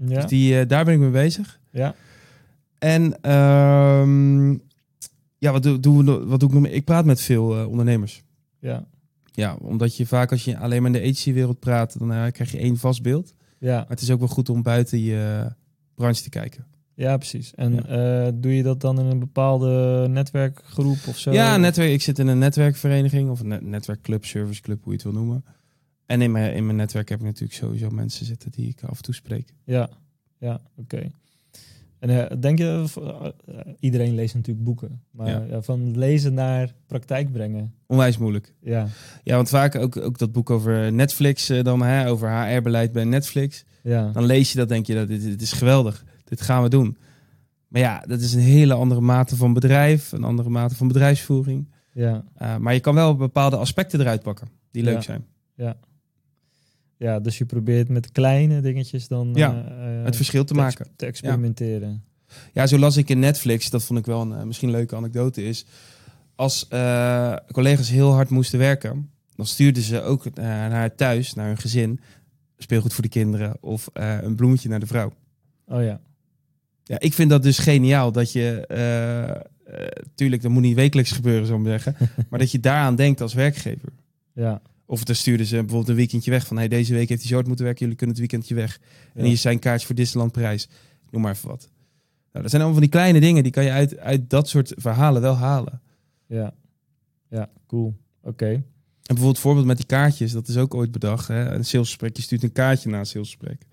[0.06, 1.60] Ja, Dus die, daar ben ik mee bezig.
[1.70, 1.94] ja,
[2.78, 4.50] En ehm,
[5.38, 6.72] ja, wat doe, nog- wat doe ik nog meer?
[6.72, 8.22] Ik praat met veel ondernemers.
[8.58, 8.84] ja,
[9.36, 12.52] Ja, omdat je vaak als je alleen maar in de agency-wereld praat, dan eh, krijg
[12.52, 13.34] je één vast beeld.
[13.58, 15.50] ja, Maar het is ook wel goed om buiten je
[15.94, 16.64] branche te kijken.
[16.94, 17.54] ja, precies.
[17.54, 18.26] En Ja.
[18.26, 21.32] eh, doe je dat dan in een bepaalde netwerkgroep of zo?
[21.32, 25.12] Ja, netwerk, ik zit in een netwerkvereniging of een net- netwerkclub, serviceclub, hoe je het
[25.12, 25.44] wil noemen.
[26.06, 28.96] En in mijn, in mijn netwerk heb ik natuurlijk sowieso mensen zitten die ik af
[28.96, 29.54] en toe spreek.
[29.64, 29.88] Ja,
[30.38, 31.10] ja, oké.
[32.04, 32.84] En eh, denk je,
[33.46, 35.44] eh, iedereen leest natuurlijk boeken, maar Ja.
[35.48, 38.54] ja, van lezen naar praktijk brengen, Onwijs moeilijk.
[38.60, 38.86] ja,
[39.22, 43.04] Ja, want vaak ook, ook dat boek over Netflix, eh, dan hè, over HR-beleid bij
[43.04, 43.64] Netflix.
[43.82, 46.04] ja, Dan lees je dat, denk je, dat dit, dit is geweldig.
[46.24, 46.96] Dit gaan we doen.
[47.68, 51.68] Maar ja, dat is een hele andere mate van bedrijf, een andere mate van bedrijfsvoering.
[51.92, 55.00] Ja, Uh, maar je kan wel bepaalde aspecten eruit pakken die leuk Ja.
[55.00, 55.24] zijn.
[55.54, 55.76] ja,
[56.98, 60.86] dus je probeert met kleine dingetjes dan Ja, eh, eh, Het verschil te maken.
[60.96, 62.04] te experimenteren.
[62.52, 65.44] Ja, zo las ik in Netflix, dat vond ik wel een eh, misschien leuke anekdote,
[65.44, 65.66] is
[66.34, 66.68] als
[67.52, 72.00] collega's heel hard moesten werken, dan stuurden ze ook naar thuis, naar hun gezin,
[72.58, 75.12] speelgoed voor de kinderen of een bloemetje naar de vrouw.
[75.66, 76.00] Oh ja,
[76.84, 78.66] Ja, ik vind dat dus geniaal dat je,
[80.14, 81.96] tuurlijk, dat moet niet wekelijks gebeuren, zou ik zeggen,
[82.30, 83.88] maar dat je daaraan denkt als werkgever.
[84.32, 84.62] ja.
[84.86, 87.34] Of dan stuurden ze bijvoorbeeld een weekendje weg van, hey, deze week heeft hij zo
[87.34, 88.80] hard moeten werken, jullie kunnen het weekendje weg.
[89.14, 90.68] En hier zijn kaartjes voor Disneyland Parijs.
[91.10, 91.68] Noem maar even wat.
[92.32, 94.72] Nou, dat zijn allemaal van die kleine dingen, die kan je uit, uit dat soort
[94.76, 95.80] verhalen wel halen.
[96.26, 96.54] Ja,
[97.28, 97.94] ja, cool.
[98.22, 98.46] Oké.
[98.48, 98.62] En
[99.06, 101.28] bijvoorbeeld voorbeeld met die kaartjes, dat is ook ooit bedacht.
[101.28, 101.50] Hè?
[101.54, 103.66] Een salesgesprek, je stuurt een kaartje na een salesgesprek.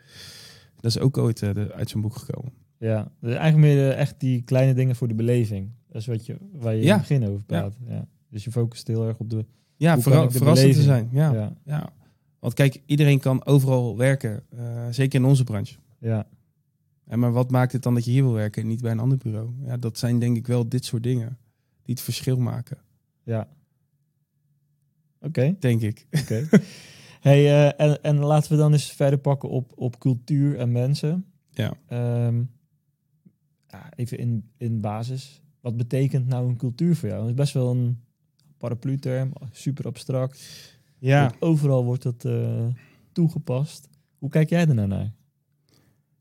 [0.80, 2.52] Dat is ook ooit eh, de- uit zo'n boek gekomen.
[2.78, 5.70] Ja, dus eigenlijk meer eh, echt die kleine dingen voor de beleving.
[5.88, 7.76] Dat is wat je, waar je in het begin over praat.
[7.88, 8.08] Ja.
[8.30, 9.46] Dus je focust heel erg op de...
[9.82, 11.10] Ja, verra- verrassend te zijn.
[11.12, 11.54] Ja, ja.
[11.66, 11.90] Ja,
[12.40, 14.44] Want kijk, iedereen kan overal werken.
[14.50, 15.76] eh, zeker in onze branche.
[16.00, 16.28] ja,
[17.06, 19.00] En maar wat maakt het dan dat je hier wil werken en niet bij een
[19.00, 19.50] ander bureau?
[19.66, 21.38] Ja, dat zijn denk ik wel dit soort dingen
[21.84, 22.78] die het verschil maken.
[23.24, 23.48] ja.
[25.22, 26.08] Oké, Denk ik.
[26.22, 26.48] oké.
[27.28, 31.26] hey, eh, en, en laten we dan eens verder pakken op, op cultuur en mensen.
[31.50, 31.74] Ja.
[31.88, 32.44] Ehm,
[33.68, 35.42] ja, even in, in basis.
[35.60, 37.20] Wat betekent nou een cultuur voor jou?
[37.22, 38.00] Dat is best wel een
[38.62, 40.42] paraplu-term, super abstract.
[41.00, 41.22] Ja.
[41.22, 42.66] Want Overal wordt dat eh,
[43.12, 43.88] toegepast.
[44.18, 45.12] Hoe kijk jij er nou naar?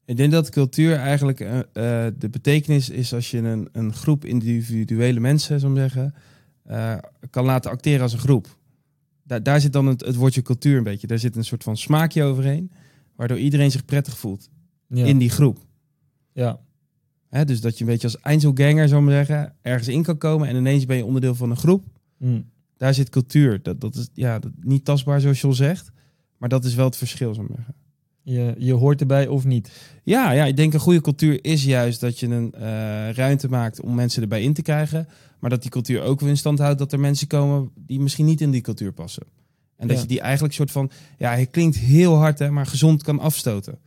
[0.04, 4.24] Ik denk dat cultuur eigenlijk eh, eh, de betekenis is als je een, een groep
[4.24, 6.14] individuele mensen, maar zeggen,
[7.30, 8.58] kan laten acteren als een groep.
[9.22, 11.06] Daar, daar zit dan het, het woordje cultuur een beetje.
[11.06, 12.70] Daar zit een soort van smaakje overheen,
[13.16, 14.50] waardoor iedereen zich prettig voelt
[14.86, 15.58] Ja, in die groep.
[16.32, 16.60] ja,
[17.28, 20.18] Hè, dus dat je een beetje als Einzelganger, zou ik maar zeggen, ergens in kan
[20.18, 21.84] komen en ineens ben je onderdeel van een groep.
[22.20, 22.44] Mm.
[22.76, 23.62] Daar zit cultuur.
[23.62, 25.90] Dat, dat is ja, dat, niet tastbaar zoals je al zegt,
[26.36, 27.74] maar dat is wel het verschil, zou ik zeggen.
[28.22, 29.70] Je, je hoort erbij of niet.
[30.04, 32.62] Ja, ja, ik denk een goede cultuur is juist dat je een eh,
[33.10, 35.08] ruimte maakt om mensen erbij in te krijgen.
[35.38, 38.26] Maar dat die cultuur ook weer in stand houdt dat er mensen komen die misschien
[38.26, 39.22] niet in die cultuur passen.
[39.76, 40.02] En dat Ja.
[40.02, 43.78] je die eigenlijk soort van, ja, het klinkt heel hard, hè, maar gezond kan afstoten.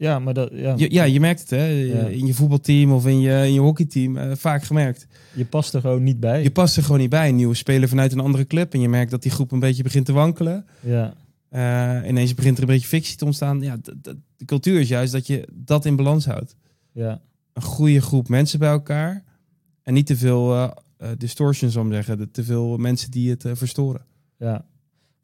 [0.00, 2.06] Ja, maar dat, ja, Je, ja, je merkt het, hè, Ja.
[2.06, 5.06] in je voetbalteam of in je, in je hockeyteam, eh, vaak gemerkt.
[5.34, 6.42] je past er gewoon niet bij.
[6.42, 7.28] Je past er gewoon niet bij.
[7.28, 9.82] Een nieuwe speler vanuit een andere club en je merkt dat die groep een beetje
[9.82, 10.66] begint te wankelen.
[10.80, 11.14] Ja,
[11.48, 13.60] Eh, ineens begint er een beetje fictie te ontstaan.
[13.60, 16.56] Ja, de cultuur is juist dat je dat in balans houdt.
[16.92, 17.20] ja,
[17.52, 19.24] een goede groep mensen bij elkaar.
[19.82, 20.70] En niet te veel eh,
[21.18, 22.30] distortions, om te zeggen.
[22.30, 24.04] Te veel mensen die het verstoren.
[24.38, 24.64] ja.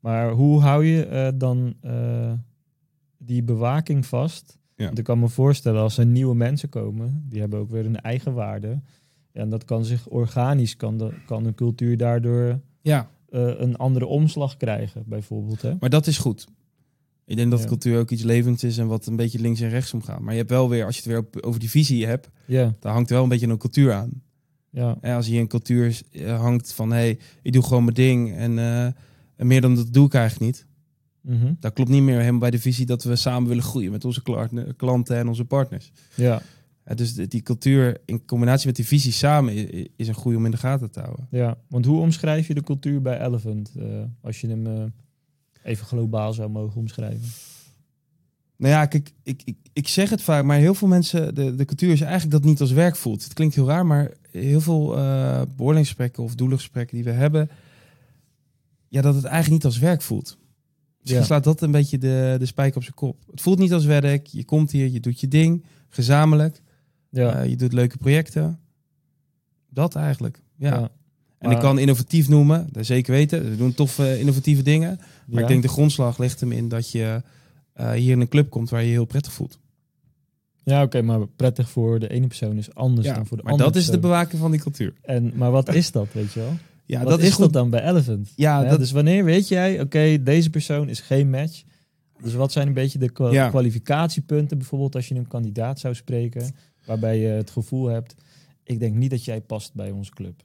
[0.01, 1.75] Maar hoe hou je dan
[3.19, 4.59] die bewaking vast?
[4.77, 4.85] Ja.
[4.87, 8.01] Want ik kan me voorstellen als er nieuwe mensen komen, die hebben ook weer een
[8.01, 8.81] eigen waarde.
[9.33, 14.07] En dat kan zich organisch, kan, de, kan een cultuur daardoor Ja, eh, een andere
[14.07, 15.63] omslag krijgen, bijvoorbeeld.
[15.63, 15.73] Hè?
[15.81, 16.47] maar dat is goed.
[17.25, 17.67] Ik denk dat Ja.
[17.67, 20.21] cultuur ook iets levends is en wat een beetje links en rechts omgaat.
[20.21, 22.75] Maar je hebt wel weer, als je het weer op- over die visie hebt, Ja,
[22.81, 24.23] dan hangt wel een beetje een cultuur aan.
[24.71, 27.95] ja, En als hier een cultuur eh, hangt van, hé, hey, ik doe gewoon mijn
[27.95, 28.85] ding en, eh,
[29.37, 30.67] en meer dan dat doe ik eigenlijk niet.
[31.27, 31.53] Mhm.
[31.61, 34.23] Dat klopt niet meer helemaal bij de visie dat we samen willen groeien met onze
[34.23, 35.93] kla- klanten en onze partners.
[36.15, 36.43] ja,
[36.87, 39.55] Ja, dus die cultuur in combinatie met die visie samen
[39.97, 41.27] is een goede om in de gaten te houden.
[41.31, 41.57] ja.
[41.69, 43.73] Want hoe omschrijf je de cultuur bij Elephant?
[43.79, 43.85] eh,
[44.21, 44.83] als je hem eh,
[45.63, 47.29] even globaal zou mogen omschrijven.
[48.59, 51.65] Nou ja, kijk, ik, ik, ik zeg het vaak, maar heel veel mensen, de, de
[51.65, 53.25] cultuur is eigenlijk dat niet als werk voelt.
[53.25, 57.51] Het klinkt heel raar, maar heel veel eh beoordelingsgesprekken of doelengesprekken die we hebben,
[58.89, 60.39] ja, dat het eigenlijk niet als werk voelt.
[61.07, 61.41] Misschien Ja.
[61.41, 63.17] slaat dat een beetje de, de spijker op zijn kop.
[63.31, 66.63] Het voelt niet als werk, je komt hier, je doet je ding, gezamenlijk,
[67.11, 68.59] Ja, eh, je doet leuke projecten.
[69.71, 70.69] Dat eigenlijk, ja.
[70.69, 70.79] ja.
[71.39, 73.51] En Maar- ik kan innovatief noemen, dat zeker weten.
[73.51, 75.01] We doen toffe innovatieve dingen.
[75.27, 77.23] Maar ik denk de grondslag ligt hem in dat je
[77.73, 79.59] eh, hier in een club komt waar je je heel prettig voelt.
[80.63, 83.71] Ja, oké, maar prettig voor de ene persoon is anders dan voor de maar andere
[83.73, 84.95] dat is de bewaking van die cultuur.
[85.03, 86.57] En, maar wat is dat, weet je wel?
[86.87, 88.33] Ja, wat dat is, dat dan bij Elephant?
[88.37, 91.63] Ja, dat, Dus wanneer weet jij, oké, deze persoon is geen match.
[92.23, 93.49] Dus wat zijn een beetje de kwa- Ja.
[93.49, 96.55] kwalificatiepunten, bijvoorbeeld als je een kandidaat zou spreken,
[96.87, 98.15] waarbij je het gevoel hebt,
[98.65, 100.43] ik denk niet dat jij past bij onze club.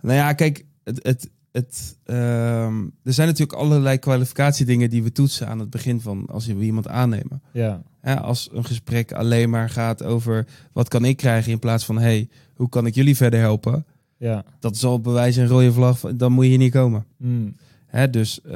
[0.00, 5.48] nou ja, kijk, het, het, het, ehm, er zijn natuurlijk allerlei kwalificatiedingen die we toetsen
[5.48, 7.42] aan het begin van als we iemand aannemen.
[7.52, 11.84] Ja, Hè, als een gesprek alleen maar gaat over wat kan ik krijgen in plaats
[11.84, 13.86] van hey, hoe kan ik jullie verder helpen?
[14.28, 14.44] Ja.
[14.60, 17.04] Dat is al bewijs een rode vlag, dan moet je hier niet komen.
[17.18, 17.54] Mm.
[17.86, 18.52] Hè, dus eh,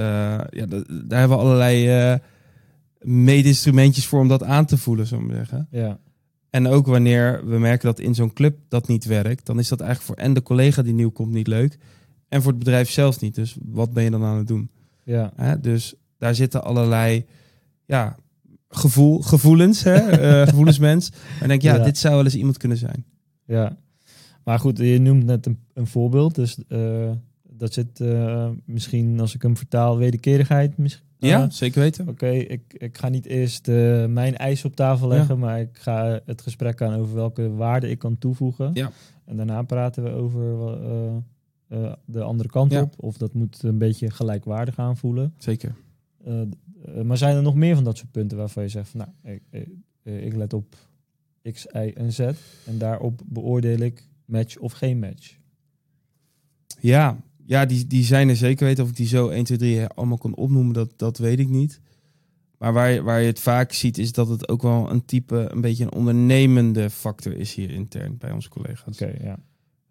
[0.51, 2.15] ja, da- daar hebben we allerlei eh
[3.01, 5.67] meetinstrumentjes voor om dat aan te voelen, we maar zeggen.
[5.71, 5.99] Ja,
[6.51, 9.81] En ook wanneer we merken dat in zo'n club dat niet werkt, dan is dat
[9.81, 11.79] eigenlijk voor en de collega die nieuw komt niet leuk.
[12.29, 13.35] En voor het bedrijf zelf niet.
[13.35, 14.71] Dus wat ben je dan aan het doen?
[15.05, 15.61] Ja, Hè?
[15.61, 17.25] Dus daar zitten allerlei
[17.87, 18.17] ja,
[18.69, 19.95] gevoel, gevoelens, hè?
[19.97, 21.13] eh, gevoelensmens.
[21.41, 21.85] En denk, ja, Ja.
[21.85, 23.05] dit zou wel eens iemand kunnen zijn.
[23.45, 23.77] ja.
[24.49, 26.35] Maar goed, je noemt net een, een voorbeeld.
[26.35, 27.11] Dus eh,
[27.49, 30.77] dat zit eh, misschien, als ik hem vertaal, wederkerigheid.
[30.79, 31.07] Misschien.
[31.19, 32.09] Ja, Ah, zeker weten.
[32.09, 36.21] Oké, ik, ik ga niet eerst eh, mijn eis op tafel leggen, maar ik ga
[36.25, 38.71] het gesprek aan over welke waarde ik kan toevoegen.
[38.75, 38.91] Ja.
[39.25, 41.17] En daarna praten we over eh,
[41.69, 42.83] eh, de andere kant Ja.
[42.83, 42.95] op.
[42.97, 45.35] Of dat moet een beetje gelijkwaardig aanvoelen.
[45.39, 45.75] Zeker.
[46.25, 46.49] Eh, eh,
[47.05, 49.43] maar zijn er nog meer van dat soort punten waarvan je zegt van nou, ik,
[49.51, 49.69] ik,
[50.03, 50.75] eh, ik let op
[51.53, 55.37] X, Y en Z en daarop beoordeel ik match of geen match.
[56.81, 58.85] Ja, ja die, die zijn er zeker weten.
[58.85, 61.81] Of ik die zo 1, 2, 3 allemaal kan opnoemen, dat, dat weet ik niet.
[62.59, 65.49] Maar waar je, waar je het vaak ziet, is dat het ook wel een type,
[65.51, 69.01] een beetje een ondernemende factor is hier intern bij onze collega's.
[69.01, 69.39] Oké, ja.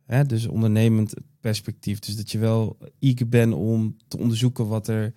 [0.06, 2.00] Hè, dus ondernemend perspectief.
[2.00, 5.14] Dus dat je wel eager bent om te onderzoeken wat er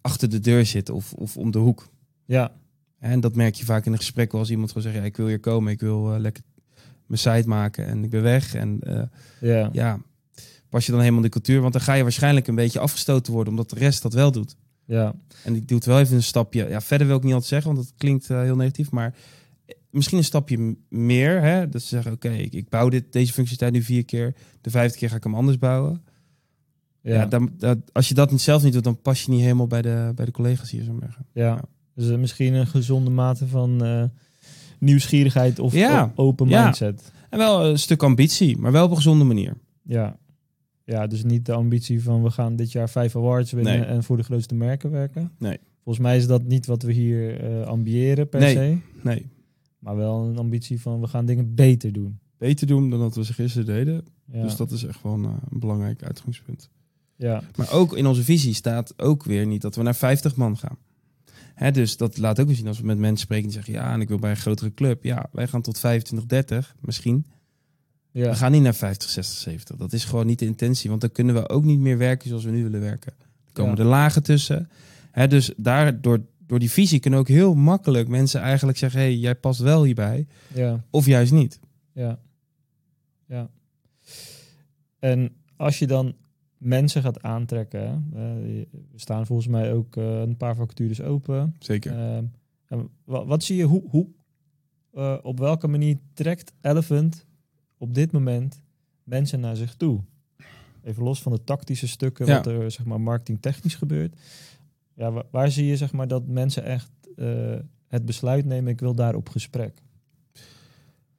[0.00, 1.88] achter de deur zit of, of om de hoek.
[2.24, 2.52] Ja,
[2.98, 5.26] En dat merk je vaak in een gesprek als iemand gewoon zegt, ja, ik wil
[5.26, 6.42] hier komen, ik wil eh, lekker
[7.08, 8.54] mijn site maken en ik ben weg.
[8.54, 9.02] En eh,
[9.40, 10.00] ja, ja,
[10.68, 13.52] pas je dan helemaal de cultuur, want dan ga je waarschijnlijk een beetje afgestoten worden,
[13.52, 14.56] omdat de rest dat wel doet.
[14.84, 16.68] ja, En die doet wel even een stapje.
[16.68, 19.14] Ja, verder wil ik niet altijd zeggen, want dat klinkt eh, heel negatief, maar
[19.90, 21.40] misschien een stapje meer.
[21.42, 21.68] Hè?
[21.68, 24.98] Dat ze zeggen, oké, ik, ik bouw dit, deze functionaliteit nu vier keer, de vijfde
[24.98, 26.02] keer ga ik hem anders bouwen.
[27.00, 29.40] Ja, ja, dan, dat, als je dat niet zelf niet doet, dan pas je niet
[29.40, 31.26] helemaal bij de, bij de collega's hier, zo zeggen.
[31.32, 31.60] ja.
[31.94, 34.04] Dus eh, misschien een gezonde mate van eh,
[34.78, 36.62] nieuwsgierigheid of Ja, open ja.
[36.64, 37.12] mindset.
[37.30, 39.54] En wel een stuk ambitie, maar wel op een gezonde manier.
[39.82, 40.16] Ja.
[40.84, 43.84] ja, dus niet de ambitie van we gaan dit jaar vijf awards winnen Nee.
[43.88, 45.30] en voor de grootste merken werken.
[45.38, 45.58] Nee.
[45.84, 48.54] Volgens mij is dat niet wat we hier eh, ambiëren per Nee.
[48.54, 48.78] se.
[49.02, 49.26] Nee,
[49.78, 52.18] Maar wel een ambitie van we gaan dingen beter doen.
[52.38, 54.04] beter doen dan dat we ze gisteren deden.
[54.32, 56.70] Ja, Dus dat is echt wel een, eh, een belangrijk uitgangspunt.
[57.16, 57.42] ja.
[57.56, 60.76] Maar ook in onze visie staat ook weer niet dat we naar 50 man gaan.
[61.58, 63.72] Hè, dus dat laat ook weer zien als we met mensen spreken die zeggen...
[63.72, 65.04] ja, en ik wil bij een grotere club.
[65.04, 67.26] Ja, wij gaan tot 25, 30 misschien.
[68.10, 68.28] ja.
[68.28, 69.76] We gaan niet naar 50, 60, 70.
[69.76, 70.88] Dat is gewoon niet de intentie.
[70.90, 73.12] Want dan kunnen we ook niet meer werken zoals we nu willen werken.
[73.46, 73.82] Er komen Ja.
[73.82, 74.68] er lagen tussen.
[75.10, 79.00] Hè, dus daar, door, door die visie kunnen ook heel makkelijk mensen eigenlijk zeggen...
[79.00, 80.26] hey, jij past wel hierbij.
[80.54, 80.84] ja.
[80.90, 81.60] Of juist niet.
[81.92, 82.18] Ja.
[83.26, 83.50] Ja.
[84.98, 86.14] En als je dan
[86.58, 88.66] mensen gaat aantrekken, hè, eh, er
[89.00, 91.54] staan volgens mij ook eh, een paar vacatures open.
[91.58, 91.92] Zeker.
[91.92, 92.24] Ehm,
[92.66, 94.06] en wa- wat, zie je, hoe, hoe
[94.92, 97.26] eh, op welke manier trekt Elephant
[97.78, 98.62] op dit moment
[99.04, 100.00] mensen naar zich toe?
[100.82, 102.34] Even los van de tactische stukken, Ja.
[102.36, 104.16] wat er zeg maar marketingtechnisch gebeurt.
[104.94, 106.90] Ja, wa- waar zie je zeg maar dat mensen echt
[107.88, 109.82] het besluit nemen, ik wil daar op gesprek?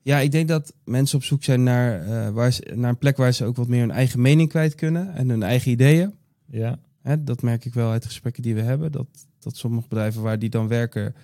[0.10, 3.18] Ja, ik denk dat mensen op zoek zijn naar, eh, waar ze, naar een plek
[3.18, 6.14] waar ze ook wat meer hun eigen mening kwijt kunnen en hun eigen ideeën.
[6.46, 8.92] Ja, Hè, dat merk ik wel uit de gesprekken die we hebben.
[8.92, 9.08] Dat,
[9.40, 11.16] dat sommige bedrijven waar die dan werken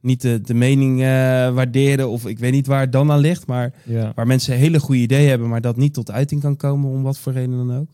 [0.00, 1.06] niet de, de mening eh,
[1.54, 3.46] waarderen of ik weet niet waar het dan aan ligt.
[3.46, 6.90] Maar ja, waar mensen hele goede ideeën hebben, maar dat niet tot uiting kan komen
[6.90, 7.88] om wat voor reden dan ook.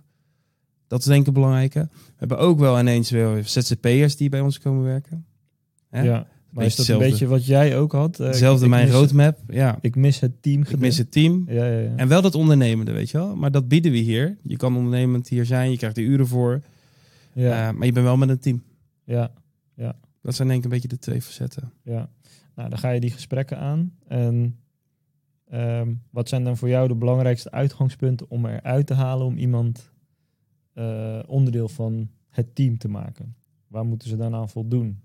[0.87, 1.89] Dat is denk ik een belangrijke.
[1.93, 5.26] We hebben ook wel ineens weer ZZP'ers die bij ons komen werken.
[5.89, 6.03] Hè?
[6.03, 6.26] ja.
[6.57, 8.16] Maar is dat een beetje wat jij ook had?
[8.18, 9.38] Hetzelfde ik mijn roadmap.
[9.48, 10.62] Ja, Ik mis het team.
[10.62, 11.44] ik mis het team.
[11.48, 11.96] Ja, ja, ja.
[11.96, 13.36] En wel dat ondernemende, weet je wel.
[13.36, 14.36] Maar dat bieden we hier.
[14.42, 16.62] Je kan ondernemend hier zijn, je krijgt er uren voor.
[17.32, 18.62] ja, Eh, maar je bent wel met een team.
[19.04, 19.30] ja,
[20.22, 21.72] Dat zijn denk ik een beetje de twee facetten.
[21.82, 22.09] ja.
[22.54, 23.92] Nou, dan ga je die gesprekken aan.
[24.09, 24.57] En
[25.48, 29.90] ehm, wat zijn dan voor jou de belangrijkste uitgangspunten om eruit te halen om iemand
[30.72, 33.34] eh, onderdeel van het team te maken?
[33.68, 35.00] Waar moeten ze dan aan voldoen?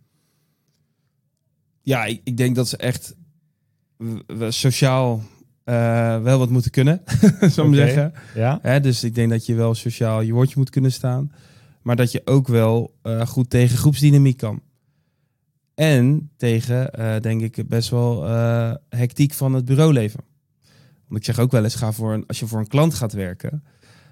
[1.81, 3.15] Ja, ik, ik denk dat ze echt
[4.49, 5.23] sociaal
[5.63, 7.01] eh, wel wat moeten kunnen,
[7.55, 8.13] zou ik zeggen.
[8.35, 8.59] Ja?
[8.61, 11.31] Hè, dus ik denk dat je wel sociaal je woordje moet kunnen staan.
[11.81, 14.61] Maar dat je ook wel eh, goed tegen groepsdynamiek kan.
[15.73, 18.23] En tegen, eh, denk ik, best wel
[18.89, 20.19] hectiek van het bureauleven.
[21.07, 23.13] Want ik zeg ook wel eens, ga voor een, als je voor een klant gaat
[23.13, 23.63] werken,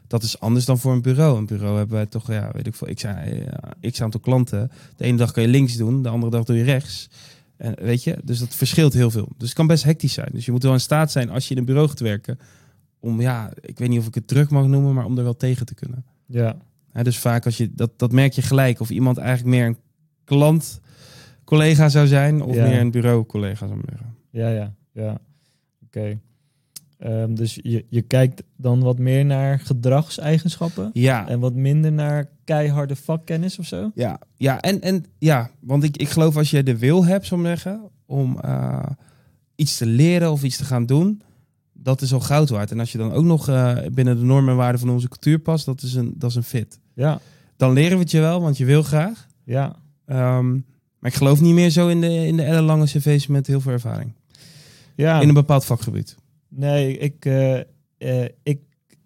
[0.08, 1.38] dat is anders dan voor een bureau.
[1.38, 3.46] Een bureau hebben wij toch, ja, weet ik veel, ik zei,
[3.92, 4.72] x aantal klanten.
[4.96, 7.10] De ene dag kan je links doen, de andere dag doe je rechts.
[7.60, 9.30] En, weet je, dus dat verschilt heel veel.
[9.38, 10.30] Dus het kan best hectisch zijn.
[10.32, 12.39] Dus je moet wel in staat zijn als je in een bureau gaat werken,
[12.99, 15.38] om ja, ik weet niet of ik het druk mag noemen, maar om er wel
[15.38, 16.05] tegen te kunnen.
[16.26, 16.57] Ja.
[17.03, 19.78] Dus vaak als je dat, dat merk je gelijk of iemand eigenlijk meer een
[20.24, 20.80] klant
[21.43, 22.68] collega zou zijn of Ja.
[22.68, 24.16] meer een bureau collega zou zeggen.
[24.30, 25.18] Ja, ja, ja.
[25.86, 26.20] Oké.
[27.00, 32.30] Ehm, dus je, je kijkt dan wat meer naar gedragseigenschappen Ja, en wat minder naar
[32.43, 33.91] keiharde vakkennis of zo?
[33.95, 37.45] ja, ja, en, en ja, want ik, ik geloof als je de wil hebt, maar
[37.45, 38.86] zeggen, om, eh,
[39.56, 41.22] iets te leren of iets te gaan doen,
[41.74, 42.72] dat is al goud waard.
[42.72, 45.39] En als je dan ook nog eh, binnen de normen en waarden van onze cultuur
[45.39, 46.80] past, dat is een, dat is een fit.
[46.93, 47.20] Ja,
[47.58, 49.28] Dan leren we het je wel, want je wil graag.
[49.43, 49.76] ja.
[50.06, 50.52] Ehm,
[51.00, 53.72] maar ik geloof niet meer zo in de, in de ellenlange cv's met heel veel
[53.72, 54.12] ervaring.
[54.95, 55.20] ja.
[55.22, 56.16] In een bepaald vakgebied.
[56.50, 57.60] Nee, ik, eh,
[57.97, 58.60] eh, ik,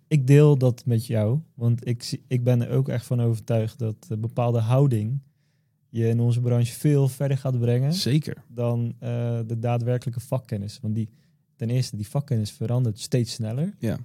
[0.07, 1.39] ik deel dat met jou.
[1.53, 5.19] Want ik, zie- ik ben er ook echt van overtuigd dat eh, bepaalde houding
[5.89, 8.43] je in onze branche veel verder gaat brengen Zeker.
[8.47, 10.79] dan eh, de daadwerkelijke vakkennis.
[10.81, 11.09] Want die,
[11.55, 13.73] ten eerste, die vakkennis verandert steeds sneller.
[13.79, 13.97] Ja.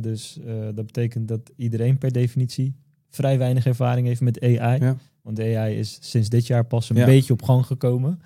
[0.00, 0.38] Dus
[0.74, 2.74] dat betekent dat iedereen per definitie
[3.08, 4.80] vrij weinig ervaring heeft met AI.
[4.80, 4.96] Ja.
[5.22, 7.04] Want de AI is sinds dit jaar pas een Ja.
[7.04, 8.20] beetje op gang gekomen.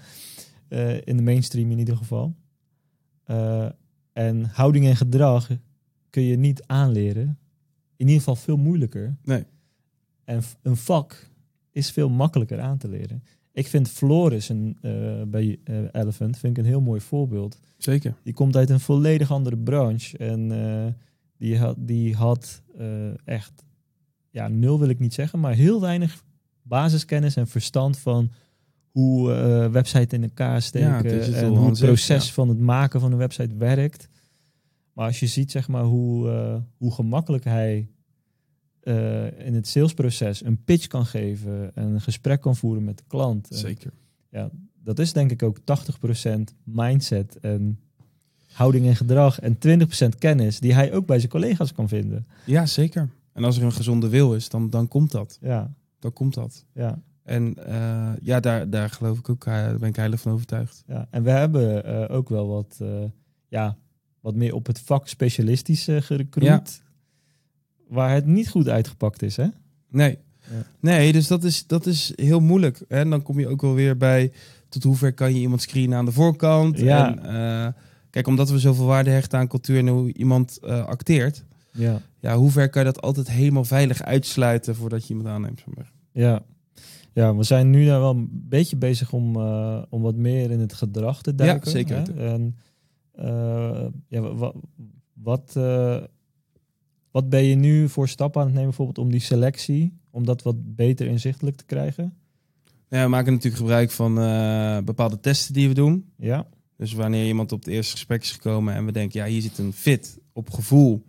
[1.04, 2.34] In de mainstream in ieder geval.
[4.14, 5.48] En houding en gedrag
[6.10, 7.38] kun je niet aanleren.
[7.96, 9.16] In ieder geval veel moeilijker.
[9.22, 9.44] Nee.
[10.24, 11.30] En een vak
[11.70, 13.22] is veel makkelijker aan te leren.
[13.52, 17.60] Ik vind Floris een, eh, bij eh, Elephant vind ik een heel mooi voorbeeld.
[17.78, 18.14] Zeker.
[18.22, 20.18] Die komt uit een volledig andere branche.
[20.18, 20.92] En eh,
[21.38, 22.62] die had, die had
[23.24, 23.64] echt,
[24.30, 26.24] ja, nul wil ik niet zeggen, maar heel weinig
[26.62, 28.30] basiskennis en verstand van
[28.94, 32.32] hoe eh website in elkaar steken en hoe het proces ja.
[32.32, 34.08] van het maken van een website werkt.
[34.92, 37.88] Maar als je ziet, zeg maar, hoe, eh, hoe gemakkelijk hij
[38.80, 43.04] eh, in het salesproces een pitch kan geven en een gesprek kan voeren met de
[43.06, 43.50] klant.
[43.50, 43.92] En Zeker.
[44.82, 47.78] dat is denk ik ook 80% mindset en
[48.52, 52.26] houding en gedrag en 20% kennis die hij ook bij zijn collega's kan vinden.
[52.46, 53.10] Ja, zeker.
[53.32, 55.38] En als er een gezonde wil is, dan, dan komt dat.
[55.40, 56.64] Ja, Dan komt dat.
[56.72, 60.32] ja, En eh, ja, daar, daar geloof ik ook, eh, daar ben ik heilig van
[60.32, 60.82] overtuigd.
[60.86, 61.06] ja.
[61.10, 62.80] En we hebben eh, ook wel wat,
[63.48, 63.76] ja,
[64.20, 66.82] wat meer op het vak specialistisch gerecruit.
[67.88, 69.46] Waar het niet goed uitgepakt is, hè?
[69.88, 70.18] Nee.
[70.50, 70.62] Ja.
[70.80, 72.80] Nee, dus dat is, dat is heel moeilijk.
[72.88, 74.32] En dan kom je ook wel weer bij
[74.68, 76.78] tot hoever kan je iemand screenen aan de voorkant.
[76.78, 77.16] Ja.
[77.16, 77.76] En,
[78.10, 81.44] kijk, omdat we zoveel waarde hechten aan cultuur en hoe iemand acteert.
[81.70, 85.62] Ja, Ja, hoe ver kan je dat altijd helemaal veilig uitsluiten voordat je iemand aanneemt?
[85.64, 85.92] zeg maar?
[86.12, 86.42] ja.
[87.14, 90.60] Ja, we zijn nu daar wel een beetje bezig om, eh, om wat meer in
[90.60, 91.70] het gedrag te duiken.
[91.70, 92.02] zeker hè?
[92.04, 92.18] weten.
[92.18, 92.56] En
[93.12, 94.54] eh, ja, wa- wa-
[95.12, 96.02] wat, eh,
[97.10, 100.42] wat ben je nu voor stappen aan het nemen, bijvoorbeeld om die selectie, om dat
[100.42, 102.14] wat beter inzichtelijk te krijgen?
[102.88, 106.04] Ja, we maken natuurlijk gebruik van eh, bepaalde testen die we doen.
[106.16, 106.46] Ja,
[106.76, 109.58] Dus wanneer iemand op het eerste gesprek is gekomen en we denken, ja, hier zit
[109.58, 111.02] een fit op gevoel,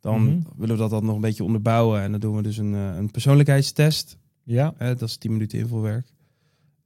[0.00, 0.38] dan Mhm.
[0.56, 2.00] willen we dat dan nog een beetje onderbouwen.
[2.00, 4.18] En dan doen we dus een, eh, een persoonlijkheidstest.
[4.44, 6.12] Ja, dat is 10 minuten invulwerk.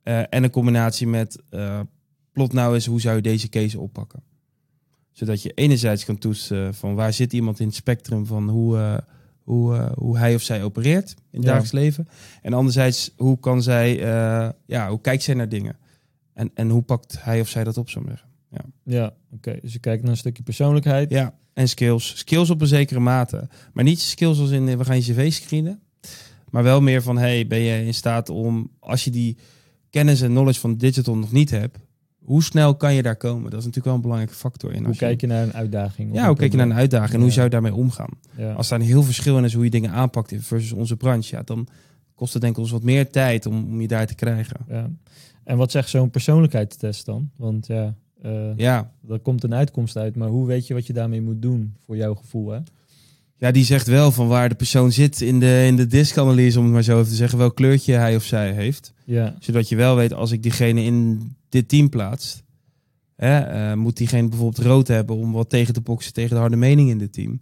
[0.03, 1.81] Eh, en een combinatie met eh,
[2.33, 4.23] plot nou eens hoe zou je deze case oppakken.
[5.13, 8.97] Zodat je enerzijds kan toetsen van waar zit iemand in het spectrum van hoe, eh,
[9.43, 11.47] hoe, hoe hij of zij opereert in het Ja.
[11.47, 12.09] dagelijks leven.
[12.43, 13.97] En anderzijds hoe kan zij,
[14.67, 15.77] ja, hoe kijkt zij naar dingen.
[16.33, 18.29] En, en hoe pakt hij of zij dat op, zou zeggen.
[18.85, 19.15] ja.
[19.33, 21.11] Oké, dus je kijkt naar een stukje persoonlijkheid.
[21.11, 22.19] Ja, en skills.
[22.19, 23.49] Skills op een zekere mate.
[23.73, 25.81] Maar niet skills als in we gaan je cv screenen.
[26.51, 29.37] Maar wel meer van, hey, ben je in staat om, als je die
[29.91, 31.79] kennis en knowledge van digital nog niet hebt,
[32.25, 33.51] hoe snel kan je daar komen?
[33.51, 34.79] Dat is natuurlijk wel een belangrijke factor in.
[34.79, 36.15] Hoe als kijk je naar een uitdaging?
[36.15, 38.11] Ja, hoe kijk je naar een uitdaging en hoe zou je daarmee omgaan?
[38.37, 38.53] Ja.
[38.53, 41.43] Als daar een heel verschil in is hoe je dingen aanpakt versus onze branche, ja,
[41.43, 41.69] dan
[42.15, 44.57] kost het denk ik ons wat meer tijd om, om je daar te krijgen.
[44.69, 44.91] ja.
[45.45, 47.31] En wat zegt zo'n persoonlijkheidstest dan?
[47.37, 50.93] Want ja, eh Ja, er komt een uitkomst uit, maar hoe weet je wat je
[50.93, 52.51] daarmee moet doen voor jouw gevoel?
[52.51, 52.59] Hè?
[53.39, 56.65] Ja, die zegt wel van waar de persoon zit in de, in de diskanalyse, om
[56.65, 58.93] het maar zo even te zeggen, welk kleurtje hij of zij heeft.
[59.05, 62.43] Ja, Zodat je wel weet, als ik diegene in dit team plaats,
[63.17, 66.57] hè, eh, moet diegene bijvoorbeeld rood hebben om wat tegen te boksen tegen de harde
[66.57, 67.41] mening in dit team.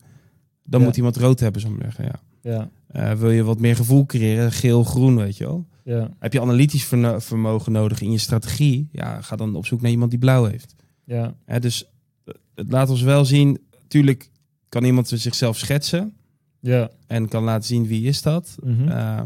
[0.64, 0.86] Dan Ja.
[0.86, 2.05] moet iemand rood hebben, zou ik zeggen.
[2.05, 2.20] Ja.
[2.53, 5.66] ja, Eh, wil je wat meer gevoel creëren, geel, groen, weet je wel.
[5.84, 6.84] ja, Heb je analytisch
[7.18, 8.88] vermogen nodig in je strategie?
[8.92, 10.74] Ja, ga dan op zoek naar iemand die blauw heeft.
[11.05, 11.84] ja, Hè, dus
[12.24, 14.30] eh, het laat ons wel zien, tuurlijk
[14.77, 16.14] kan iemand zichzelf schetsen
[16.61, 16.91] ja.
[17.07, 18.57] en kan laten zien wie is dat.
[18.62, 18.89] mhm.
[18.89, 19.20] Eh,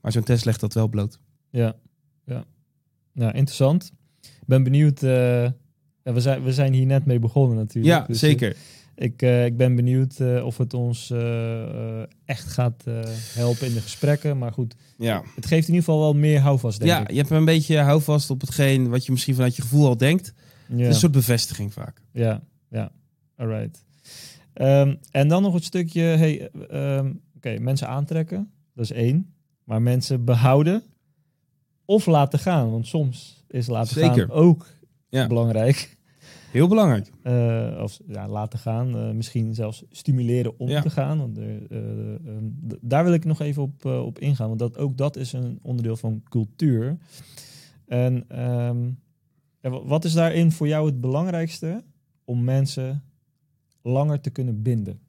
[0.00, 1.18] maar zo'n test legt dat wel bloot.
[1.50, 1.74] Ja,
[2.24, 2.44] ja.
[3.12, 3.92] Nou, interessant.
[4.20, 5.02] Ik ben benieuwd.
[5.02, 5.42] eh,
[6.02, 7.94] ja, we, zijn, we zijn hier net mee begonnen natuurlijk.
[7.94, 8.50] Ja, Dus, zeker.
[8.50, 11.10] eh, ik, eh, ik ben benieuwd of het ons
[12.24, 12.84] echt gaat
[13.34, 14.38] helpen in de gesprekken.
[14.38, 15.22] Maar goed, Ja.
[15.34, 17.10] het geeft in ieder geval wel meer houvast, denk ja, ik.
[17.10, 20.32] je hebt een beetje houvast op hetgeen wat je misschien vanuit je gevoel al denkt.
[20.68, 22.02] Ja, Het is een soort bevestiging vaak.
[22.12, 22.90] ja, ja.
[23.36, 23.84] Alright.
[24.56, 29.34] Ehm, en dan nog het stukje, hey, eh, ehm, oké, mensen aantrekken, dat is één.
[29.64, 30.82] Maar mensen behouden
[31.84, 32.70] of laten gaan.
[32.70, 34.26] Want soms is laten Zeker.
[34.26, 34.66] gaan ook
[35.08, 35.26] Ja.
[35.26, 35.96] belangrijk.
[36.50, 37.10] Heel belangrijk.
[37.22, 40.80] Eh, of ja, laten gaan, eh, misschien zelfs stimuleren om Ja.
[40.80, 41.18] te gaan.
[41.18, 42.44] Want eh, ehm,
[42.80, 45.96] daar wil ik nog even op, op ingaan, want dat, ook dat is een onderdeel
[45.96, 46.96] van cultuur.
[47.86, 48.26] En
[49.84, 51.84] wat is daarin voor jou het belangrijkste
[52.24, 53.02] om mensen
[53.86, 55.00] langer te kunnen binden?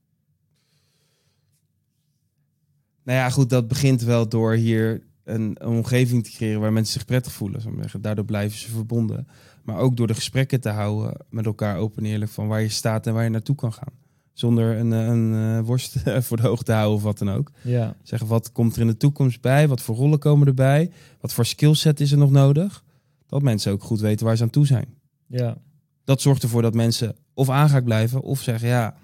[3.04, 6.94] Nou ja, goed, dat begint wel door hier een, een omgeving te creëren waar mensen
[6.94, 7.62] zich prettig voelen.
[7.62, 8.02] Zou ik zeggen.
[8.02, 9.28] Daardoor blijven ze verbonden.
[9.64, 12.70] Maar ook door de gesprekken te houden met elkaar open en eerlijk van waar je
[12.70, 13.94] staat en waar je naartoe kan gaan.
[14.34, 17.52] Zonder een, een, eh, worst voor de hoogte te houden of wat dan ook.
[17.62, 19.68] Ja, Zeggen wat komt er in de toekomst bij?
[19.68, 20.92] Wat voor rollen komen erbij?
[21.20, 22.84] Wat voor skillset is er nog nodig?
[23.28, 24.88] Dat mensen ook goed weten waar ze aan toe zijn.
[25.28, 25.58] ja,
[26.04, 28.96] Dat zorgt ervoor dat mensen of aan gaan blijven of zeggen ja,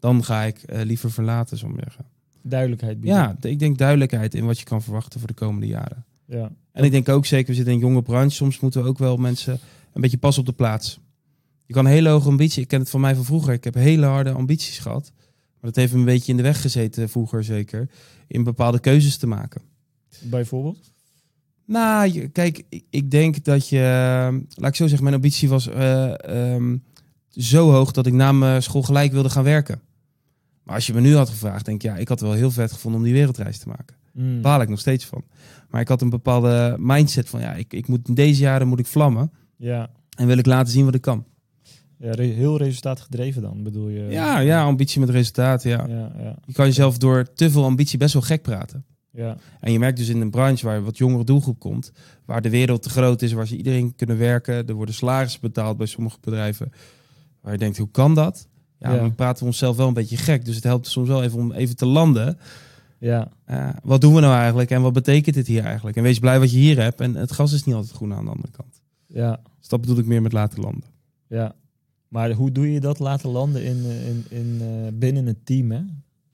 [0.00, 2.04] dan ga ik eh, liever verlaten, zo zeggen.
[2.42, 3.18] duidelijkheid bieden.
[3.20, 6.04] Ja, ik denk duidelijkheid in wat je kan verwachten voor de komende jaren.
[6.26, 8.88] ja, En ik denk ook zeker, we zitten in een jonge branche, soms moeten we
[8.88, 9.58] ook wel mensen
[9.92, 10.98] een beetje pas op de plaats.
[11.66, 14.06] Je kan hele hoge ambitie, ik ken het van mij van vroeger, ik heb hele
[14.06, 15.12] harde ambities gehad.
[15.60, 17.88] Maar dat heeft me een beetje in de weg gezeten vroeger zeker,
[18.26, 19.62] in bepaalde keuzes te maken.
[20.20, 20.90] bijvoorbeeld.
[21.64, 23.78] Nou, je- kijk, ik- ik denk dat je,
[24.54, 26.14] laat ik zo zeggen, mijn ambitie was eh,
[26.54, 26.76] ehm,
[27.36, 29.80] zo hoog dat ik na mijn school gelijk wilde gaan werken.
[30.62, 32.50] Maar als je me nu had gevraagd, denk ik, ja, ik had het wel heel
[32.50, 33.96] vet gevonden om die wereldreis te maken.
[34.12, 34.40] Mm.
[34.42, 35.24] Baal ik nog steeds van.
[35.70, 38.78] Maar ik had een bepaalde mindset van, ja, ik, ik moet in deze jaren moet
[38.78, 41.24] ik vlammen Ja, en wil ik laten zien wat ik kan.
[41.98, 44.00] ja heel resultaatgedreven dan, bedoel je?
[44.02, 45.86] Ja, ja, ambitie met resultaat, ja.
[45.88, 48.84] ja, ja, Je kan jezelf door te veel ambitie best wel gek praten.
[49.10, 51.92] ja, En je merkt dus in een branche waar wat jongere doelgroep komt,
[52.24, 55.76] waar de wereld te groot is, waar ze iedereen kunnen werken, er worden salarissen betaald
[55.76, 56.72] bij sommige bedrijven,
[57.42, 58.48] waar je denkt, hoe kan dat?
[58.78, 58.98] Ja, Ja.
[58.98, 60.44] dan praten we onszelf wel een beetje gek.
[60.44, 62.38] Dus het helpt soms wel even om even te landen.
[62.98, 65.96] ja, Eh, wat doen we nou eigenlijk en wat betekent dit hier eigenlijk?
[65.96, 67.00] En wees blij wat je hier hebt.
[67.00, 68.82] En het gas is niet altijd groen aan de andere kant.
[69.06, 70.88] ja, Dus dat bedoel ik meer met laten landen.
[71.26, 71.54] ja.
[72.08, 75.70] Maar hoe doe je dat laten landen in, eh, in, in, eh, binnen een team,
[75.70, 75.80] hè?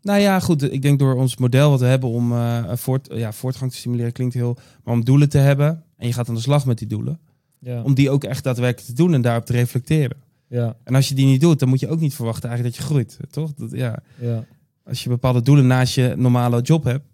[0.02, 0.72] Nou ja, goed.
[0.72, 2.32] Ik denk door ons model wat we hebben om
[2.76, 4.56] voort, ja, voortgang te stimuleren, klinkt heel.
[4.84, 7.18] Maar om doelen te hebben en je gaat aan de slag met die doelen.
[7.58, 10.16] Ja, Om die ook echt daadwerkelijk te doen en daarop te reflecteren.
[10.48, 12.86] Ja, En als je die niet doet, dan moet je ook niet verwachten eigenlijk dat
[12.86, 13.18] je groeit.
[13.30, 13.54] Toch?
[13.54, 13.98] Dat, ja.
[14.20, 14.44] ja,
[14.84, 17.04] Als je bepaalde doelen naast je normale job hebt.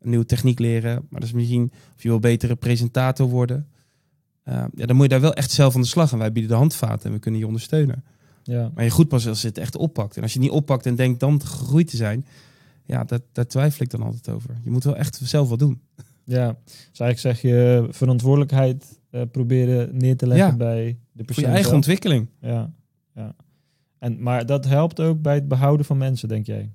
[0.00, 0.94] Een nieuwe techniek leren.
[1.10, 3.66] Maar dat is misschien of je wil betere presentator worden.
[4.42, 6.12] eh, ja, dan moet je daar wel echt zelf aan de slag.
[6.12, 8.04] En wij bieden de handvaten en we kunnen je ondersteunen.
[8.42, 10.16] ja, Maar je goed pas als je het echt oppakt.
[10.16, 12.26] En als je het niet oppakt en denkt dan gegroeid te zijn.
[12.84, 14.50] Ja, dat, daar twijfel ik dan altijd over.
[14.64, 15.80] Je moet wel echt zelf wat doen.
[16.24, 16.56] ja.
[16.90, 20.56] Dus eigenlijk zeg je verantwoordelijkheid eh, proberen neer te leggen Ja.
[20.56, 21.74] bij de persoon Voor je eigen zelf.
[21.76, 22.28] ontwikkeling.
[22.40, 22.72] Ja,
[23.14, 23.34] ja.
[23.98, 26.70] En, maar dat helpt ook bij het behouden van mensen, denk jij?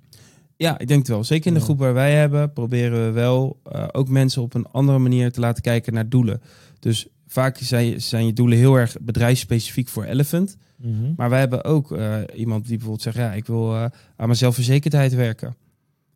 [0.57, 1.23] Ja, ik denk het wel.
[1.23, 4.67] Zeker in de groep waar wij hebben, proberen we wel eh, ook mensen op een
[4.71, 6.41] andere manier te laten kijken naar doelen.
[6.79, 10.57] Dus vaak zijn, je- zijn je doelen heel erg bedrijfsspecifiek voor Elephant.
[11.17, 15.13] Maar wij hebben ook eh, iemand die bijvoorbeeld zegt, ja, ik wil aan mijn zelfverzekerdheid
[15.13, 15.55] werken.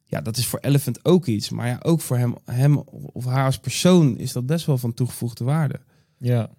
[0.05, 1.49] Ja, dat is voor Elephant ook iets.
[1.49, 2.77] Maar ja, ook voor hem, hem
[3.13, 5.79] of haar als persoon is dat best wel van toegevoegde waarde.
[6.19, 6.49] Ja,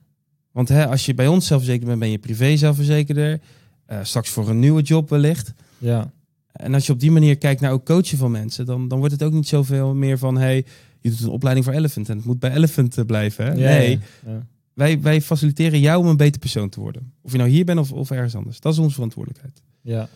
[0.53, 3.41] Want hè, als je bij ons zelfverzekerd bent, ben je privé zelfverzekerder.
[3.87, 5.53] Eh, straks voor een nieuwe job wellicht.
[5.79, 6.13] ja,
[6.53, 9.13] En als je op die manier kijkt naar ook coachen van mensen, dan, dan wordt
[9.13, 10.65] het ook niet zoveel meer van, hey,
[11.01, 13.45] je doet een opleiding voor Elephant en het moet bij Elephant eh, blijven.
[13.45, 13.51] Hè?
[13.53, 14.47] Ja, nee, ja, ja.
[14.73, 17.13] wij, wij faciliteren jou om een beter persoon te worden.
[17.23, 18.61] Of je nou hier bent of, of ergens anders.
[18.61, 19.63] Dat is onze verantwoordelijkheid.
[19.83, 20.09] Ja.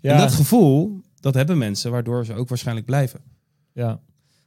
[0.00, 3.20] En dat gevoel, dat hebben mensen, waardoor ze ook waarschijnlijk blijven.
[3.72, 4.00] ja,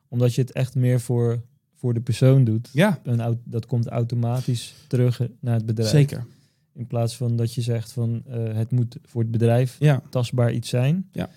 [0.07, 1.41] omdat je het echt meer voor,
[1.81, 2.69] voor de persoon doet.
[2.73, 2.99] Ja,
[3.43, 5.89] dat komt automatisch terug naar het bedrijf.
[5.89, 6.25] zeker.
[6.73, 10.51] In plaats van dat je zegt van eh, het moet voor het bedrijf Ja, tastbaar
[10.53, 11.09] iets zijn.
[11.11, 11.29] Ja.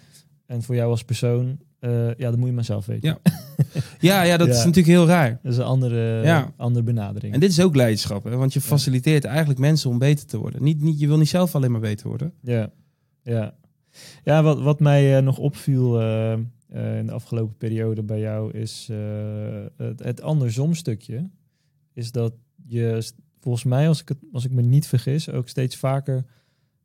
[0.47, 3.09] En voor jou als persoon, eh, ja, dat moet je maar zelf weten.
[3.09, 3.19] Ja.
[4.11, 4.53] ja, ja dat Ja.
[4.53, 5.39] is natuurlijk heel raar.
[5.43, 6.53] Dat is een andere, Ja.
[6.57, 7.35] andere benadering.
[7.35, 8.37] En dit is ook leiderschap, hè?
[8.37, 10.63] want je faciliteert eigenlijk mensen om beter te worden.
[10.63, 12.33] Niet, niet, je wil niet zelf alleen maar beter worden.
[12.43, 12.71] Ja,
[13.23, 13.55] ja.
[14.25, 16.01] ja wat, wat mij eh, nog opviel
[16.75, 18.97] eh, in de afgelopen periode bij jou is eh,
[19.77, 21.29] het, het andersom stukje.
[21.93, 22.33] Is dat
[22.67, 23.03] je
[23.41, 26.25] volgens mij, als ik, het, als ik me niet vergis, ook steeds vaker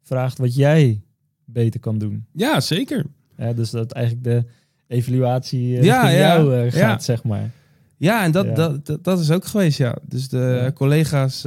[0.02, 1.02] vraagt wat jij
[1.46, 2.26] beter kan doen.
[2.32, 3.06] Ja, zeker.
[3.38, 4.46] Ja, dus dat eigenlijk de
[4.88, 7.00] evaluatie eh, Ja, ja, jou gaat, ja.
[7.00, 7.52] zeg maar.
[7.98, 8.56] Ja, en dat.
[8.56, 9.98] Dat, dat, dat is ook geweest, ja.
[10.08, 11.42] Dus de collega's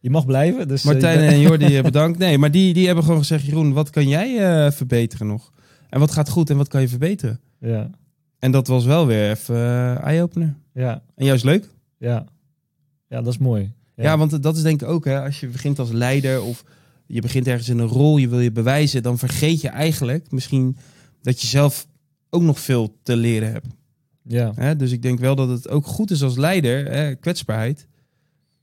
[0.00, 0.68] Je mag blijven.
[0.68, 2.18] Dus, Martijn en Jordi bedankt.
[2.18, 5.52] Nee, maar die, die hebben gewoon gezegd, Jeroen, wat kan jij verbeteren nog?
[5.92, 7.40] En wat gaat goed en wat kan je verbeteren?
[7.58, 7.90] ja,
[8.38, 10.54] En dat was wel weer even eh, eye-opener.
[10.74, 11.68] ja, En juist leuk.
[11.98, 12.24] ja.
[13.08, 13.72] Ja, dat is mooi.
[13.96, 14.18] Ja.
[14.18, 16.64] want dat is denk ik ook, hè, als je begint als leider of
[17.06, 20.76] je begint ergens in een rol, je wil je bewijzen, dan vergeet je eigenlijk misschien
[21.22, 21.86] dat je zelf
[22.30, 23.66] ook nog veel te leren hebt.
[24.22, 24.52] ja.
[24.54, 24.76] Hè?
[24.76, 27.86] Dus ik denk wel dat het ook goed is als leider, hè, kwetsbaarheid.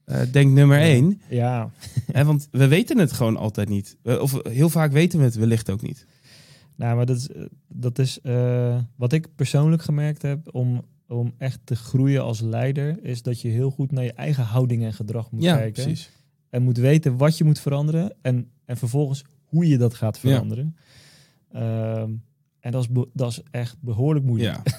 [0.05, 1.21] Eh, denk nummer één.
[1.29, 1.69] Ja,
[2.11, 3.97] Hè, want we weten het gewoon altijd niet.
[4.01, 6.05] We- Of heel vaak weten we het wellicht ook niet.
[6.79, 11.33] Nou, maar dat is, eh, dat is eh, wat ik persoonlijk gemerkt heb om, om
[11.37, 14.93] echt te groeien als leider, is dat je heel goed naar je eigen houding en
[14.93, 15.83] gedrag moet ja, kijken.
[15.83, 16.09] precies.
[16.49, 20.29] en moet weten wat je moet veranderen en, en vervolgens hoe je dat gaat Ja.
[20.29, 20.75] veranderen.
[21.51, 22.11] Ehm,
[22.59, 24.57] en dat is, dat is echt behoorlijk moeilijk.
[24.67, 24.77] Ja.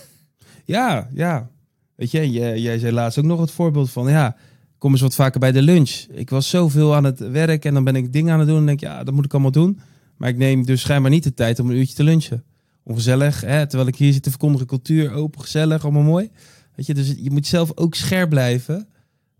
[0.65, 1.51] ja, ja.
[1.95, 4.37] Weet je, jij, jij zei laatst ook nog het voorbeeld van, ja,
[4.79, 5.91] kom eens wat vaker bij de lunch.
[6.11, 8.67] Ik was zoveel aan het werk en dan ben ik dingen aan het doen en
[8.67, 9.81] denk, ja, dat moet ik allemaal doen.
[10.21, 12.45] Maar ik neem dus schijnbaar niet de tijd om een uurtje te lunchen.
[12.83, 16.31] Ongezellig, hè, terwijl ik hier zit te verkondigen, cultuur, open, gezellig, allemaal mooi.
[16.75, 18.89] Weet je, dus je moet zelf ook scherp blijven.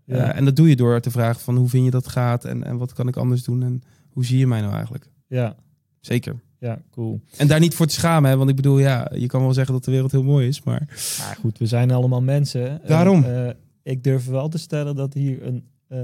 [0.05, 0.15] Ja.
[0.17, 2.63] Ja, en dat doe je door te vragen van, hoe vind je dat gaat en,
[2.63, 5.09] en wat kan ik anders doen en hoe zie je mij nou eigenlijk?
[5.27, 5.55] ja,
[5.99, 6.39] Zeker.
[6.59, 7.21] ja, cool.
[7.37, 8.37] En daar niet voor te schamen, hè?
[8.37, 10.85] want ik bedoel, ja, je kan wel zeggen dat de wereld heel mooi is, maar
[11.19, 12.69] Maar goed, we zijn allemaal mensen.
[12.81, 13.23] En, Daarom.
[13.23, 13.49] eh,
[13.83, 15.99] ik durf wel te stellen dat hier een eh,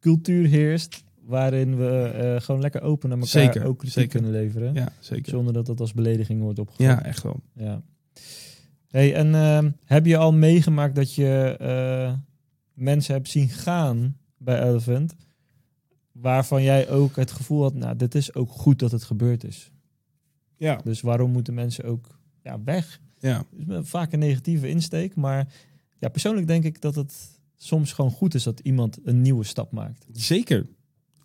[0.00, 4.20] cultuur heerst waarin we eh, gewoon lekker open naar elkaar Zeker, ook kritiek zeker.
[4.20, 4.74] kunnen leveren.
[4.74, 5.30] ja, zeker.
[5.30, 6.86] Zonder dat dat als belediging wordt opgevat.
[6.86, 7.40] Ja, echt wel.
[7.52, 7.82] Ja.
[8.88, 12.12] Hey, en ehm, heb je al meegemaakt dat je eh,
[12.74, 15.14] mensen hebt zien gaan bij Elephant,
[16.12, 19.70] waarvan jij ook het gevoel had, nou, dit is ook goed dat het gebeurd is.
[20.56, 20.80] Ja.
[20.84, 23.00] Dus waarom moeten mensen ook ja, weg?
[23.18, 25.52] Ja, is vaak een negatieve insteek, maar
[25.98, 29.72] ja, persoonlijk denk ik dat het soms gewoon goed is dat iemand een nieuwe stap
[29.72, 30.06] maakt.
[30.12, 30.66] zeker.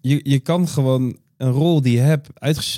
[0.02, 2.30] Je, je kan gewoon een rol die je hebt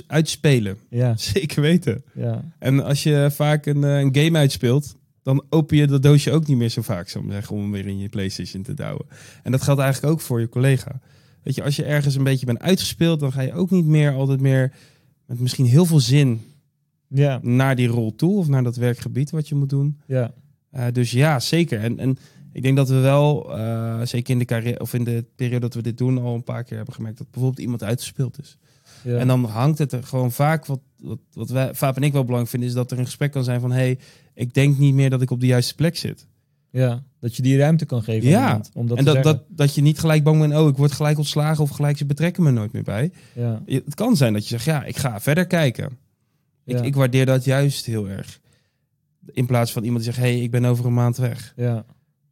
[0.07, 0.78] uitspelen.
[0.89, 2.03] Ja, Zeker weten.
[2.13, 6.32] ja, En als je vaak een, eh, een game uitspeelt, dan open je dat doosje
[6.32, 9.05] ook niet meer zo vaak, zou zeggen, om hem weer in je PlayStation te douwen.
[9.43, 10.99] En dat geldt eigenlijk ook voor je collega.
[11.43, 14.13] Weet je, als je ergens een beetje bent uitgespeeld, dan ga je ook niet meer
[14.13, 14.74] altijd meer
[15.26, 16.41] met misschien heel veel zin
[17.07, 19.99] ja, naar die rol toe of naar dat werkgebied wat je moet doen.
[20.07, 20.34] ja,
[20.71, 21.80] Eh, dus ja, zeker.
[21.80, 22.17] En, en
[22.54, 25.74] ik denk dat we wel, eh, zeker in de carrière of in de periode dat
[25.74, 28.58] we dit doen, al een paar keer hebben gemerkt dat bijvoorbeeld iemand uitgespeeld is.
[29.04, 29.18] ja.
[29.18, 32.22] En dan hangt het er gewoon vaak, wat, wat, wat wij, Vaap en ik wel
[32.24, 33.97] belangrijk vinden, is dat er een gesprek kan zijn van, hey,
[34.34, 36.28] ik denk niet meer dat ik op de juiste plek zit.
[36.70, 38.39] ja, dat je die ruimte kan geven Ja.
[38.39, 40.78] aan iemand, om dat en dat, dat, dat je niet gelijk bang bent, oh, ik
[40.78, 43.12] word gelijk ontslagen of gelijk ze betrekken me nooit meer bij.
[43.36, 45.97] ja, Het kan zijn dat je zegt, ja, ik ga verder kijken.
[46.66, 48.39] Ik, ik waardeer dat juist heel erg.
[49.26, 51.54] In plaats van iemand die zegt, hey, ik ben over een maand weg.
[51.56, 51.86] ja,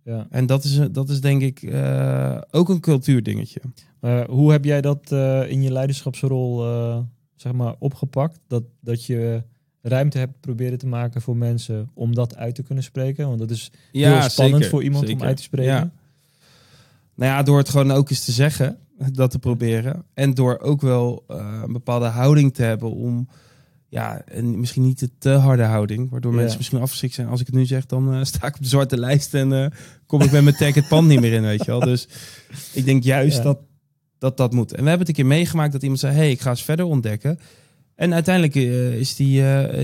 [0.03, 0.27] ja.
[0.29, 3.61] En dat is, dat is denk ik eh, ook een cultuurdingetje.
[3.99, 6.97] Maar hoe heb jij dat eh, in je leiderschapsrol eh,
[7.35, 8.39] zeg maar opgepakt?
[8.47, 9.43] Dat, dat je
[9.81, 13.27] ruimte hebt proberen te maken voor mensen om dat uit te kunnen spreken?
[13.27, 15.73] Want dat is heel spannend voor iemand om uit te spreken.
[15.73, 15.91] Ja.
[17.15, 18.77] Nou ja, door het gewoon ook eens te zeggen,
[19.13, 20.03] dat te proberen.
[20.13, 23.27] En door ook wel een bepaalde houding te hebben om,
[23.91, 26.37] ja, en misschien niet een te harde houding, waardoor Ja.
[26.39, 27.27] mensen misschien afgeschrikt zijn.
[27.27, 29.65] Als ik het nu zeg, dan eh, sta ik op de zwarte lijst en eh,
[30.05, 31.79] kom ik met mijn tag het pand niet meer in, weet je wel.
[31.79, 32.07] Dus
[32.73, 33.43] ik denk juist Ja.
[33.43, 33.59] dat,
[34.17, 34.71] dat dat moet.
[34.71, 36.85] En we hebben het een keer meegemaakt dat iemand zei, hey, ik ga eens verder
[36.85, 37.39] ontdekken.
[37.95, 39.41] En uiteindelijk eh, is, die,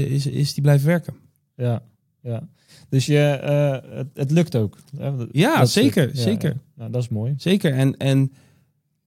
[0.10, 1.14] is, is die blijven werken.
[1.56, 1.82] Ja,
[2.22, 2.48] ja.
[2.90, 3.18] Dus je,
[3.94, 4.78] het, het lukt ook.
[4.98, 5.12] hè?
[5.32, 6.58] Ja, dat zeker, zeker.
[6.76, 7.34] Nou, dat is mooi.
[7.38, 7.74] Zeker.
[7.74, 8.32] En, en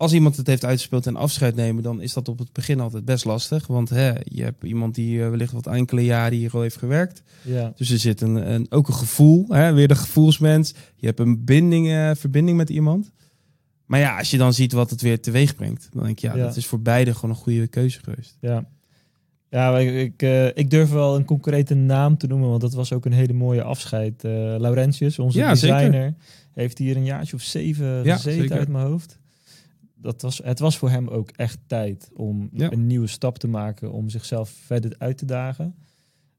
[0.01, 3.05] als iemand het heeft uitgespeeld en afscheid nemen, dan is dat op het begin altijd
[3.05, 3.67] best lastig.
[3.67, 7.23] Want hè, je hebt iemand die eh, wellicht wat enkele jaren hier al heeft gewerkt.
[7.43, 10.75] Ja, Dus er zit een, een, ook een gevoel, hè, weer de gevoelsmens.
[10.97, 13.11] Je hebt een binding, eh, verbinding met iemand.
[13.87, 16.37] Maar ja, als je dan ziet wat het weer teweeg brengt, dan denk je, ja,
[16.37, 16.45] Ja.
[16.45, 18.37] dat is voor beide gewoon een goede keuze geweest.
[18.41, 18.65] ja.
[19.51, 22.93] Ja, ik, ik, eh, ik durf wel een concrete naam te noemen, want dat was
[22.93, 24.23] ook een hele mooie afscheid.
[24.23, 25.77] Laurentius, onze Ja, zeker.
[25.77, 26.15] designer,
[26.53, 29.19] heeft hier een jaartje of zeven gezeten uit mijn hoofd.
[30.03, 32.73] Dat was, het was voor hem ook echt tijd om Ja.
[32.73, 35.75] een nieuwe stap te maken, om zichzelf verder uit te dagen.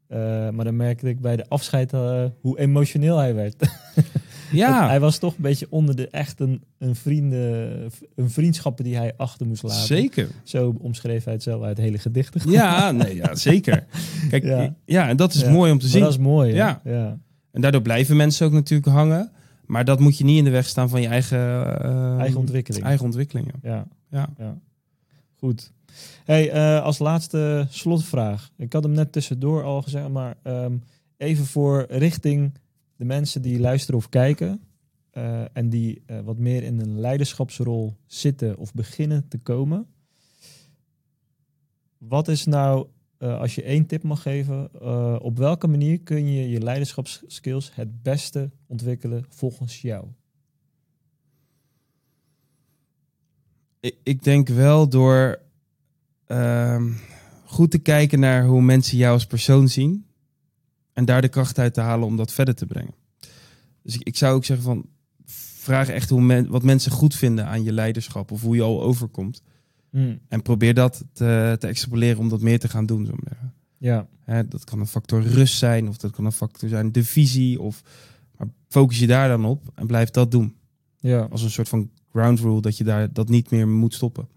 [0.08, 0.18] Eh,
[0.50, 3.56] maar dan merkte ik bij de afscheid eh, hoe emotioneel hij werd.
[4.52, 7.72] Ja, hij was toch een beetje onder de echt een, een, vrienden,
[8.16, 9.86] een vriendschappen die hij achter moest laten.
[9.86, 10.28] zeker.
[10.44, 12.52] Zo omschreef hij het zelf uit hele gedichten.
[12.52, 13.86] Ja, nee, ja, zeker.
[14.30, 14.76] Kijk, Ja.
[14.86, 15.08] ja.
[15.10, 15.52] en dat is Ja.
[15.52, 16.02] mooi om te Maar zien.
[16.02, 16.54] dat is mooi.
[16.54, 16.82] ja.
[17.52, 19.32] En daardoor blijven mensen ook natuurlijk hangen.
[19.72, 21.40] Maar dat moet je niet in de weg staan van je eigen,
[21.84, 22.84] eh, Eigen ontwikkeling.
[22.86, 23.54] eigen ontwikkelingen.
[23.62, 24.30] Ja, Ja.
[24.38, 24.58] ja.
[25.36, 25.72] Goed.
[26.24, 28.52] Hey, eh, als laatste slotvraag.
[28.58, 30.78] Ik had hem net tussendoor al gezegd, maar ehm,
[31.18, 32.54] even voor richting
[32.96, 34.62] de mensen die luisteren of kijken.
[35.12, 39.86] eh, en die wat meer in een leiderschapsrol zitten of beginnen te komen.
[41.98, 42.88] Wat is nou,
[43.22, 47.72] eh, als je één tip mag geven, eh, op welke manier kun je je leiderschapsskills
[47.74, 50.06] het beste ontwikkelen volgens jou?
[54.04, 55.42] Ik, denk wel door
[56.26, 56.92] ehm,
[57.46, 60.06] goed te kijken naar hoe mensen jou als persoon zien.
[60.94, 62.94] En daar de kracht uit te halen om dat verder te brengen.
[63.82, 64.86] Dus ik, ik zou ook zeggen van,
[65.58, 68.32] vraag echt hoe wat mensen goed vinden aan je leiderschap.
[68.32, 69.42] Of hoe je al overkomt.
[69.92, 73.06] Hmm, En probeer dat te, te extrapoleren om dat meer te gaan doen.
[73.06, 73.52] Zo maar.
[73.78, 77.04] Ja, Hè, dat kan een factor rust zijn, of dat kan een factor zijn de
[77.04, 77.62] visie.
[77.62, 77.82] Of,
[78.38, 80.56] maar focus je daar dan op en blijf dat doen.
[81.00, 84.28] Ja, Als een soort van ground rule dat je daar dat niet meer moet stoppen.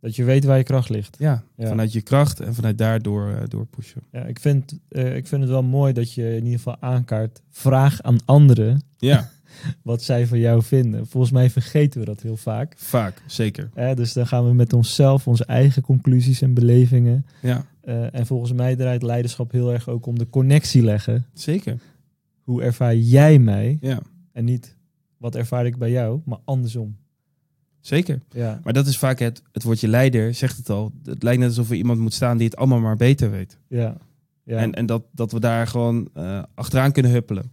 [0.00, 1.16] Dat je weet waar je kracht ligt.
[1.18, 1.68] Ja, Ja.
[1.68, 4.02] vanuit je kracht en vanuit daar door, eh, door pushen.
[4.12, 7.42] Ja, ik, vind, eh, ik vind het wel mooi dat je in ieder geval aankaart.
[7.50, 9.30] Vraag aan anderen Ja,
[9.82, 11.06] wat zij van jou vinden.
[11.06, 12.74] Volgens mij vergeten we dat heel vaak.
[12.76, 13.70] vaak, zeker.
[13.94, 17.26] Dus dan gaan we met onszelf, onze eigen conclusies en belevingen.
[17.42, 21.26] Ja, Eh, en volgens mij draait leiderschap heel erg ook om de connectie leggen.
[21.32, 21.78] zeker.
[22.42, 23.78] Hoe ervaar jij mij?
[23.80, 24.00] Ja,
[24.32, 24.76] En niet
[25.16, 26.96] wat ervaar ik bij jou, maar andersom.
[27.86, 28.20] Zeker.
[28.30, 30.92] Ja, Maar dat is vaak het, het woordje leider, zegt het al.
[31.04, 33.58] Het lijkt net alsof er iemand moet staan die het allemaal maar beter weet.
[33.68, 33.96] ja,
[34.42, 34.56] ja.
[34.56, 37.50] En, en dat, dat we daar gewoon eh, achteraan kunnen huppelen.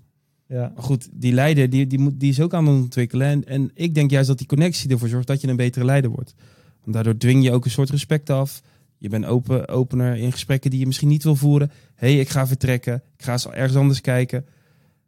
[0.47, 0.71] ja.
[0.73, 3.27] Maar goed, die leider die, die, moet, die is ook aan het ontwikkelen.
[3.27, 6.09] En, en ik denk juist dat die connectie ervoor zorgt dat je een betere leider
[6.09, 6.33] wordt.
[6.81, 8.61] Want daardoor dwing je ook een soort respect af.
[8.97, 11.71] Je bent open, opener in gesprekken die je misschien niet wil voeren.
[11.95, 13.03] Hé, hey, ik ga vertrekken.
[13.17, 14.45] Ik ga eens ergens anders kijken.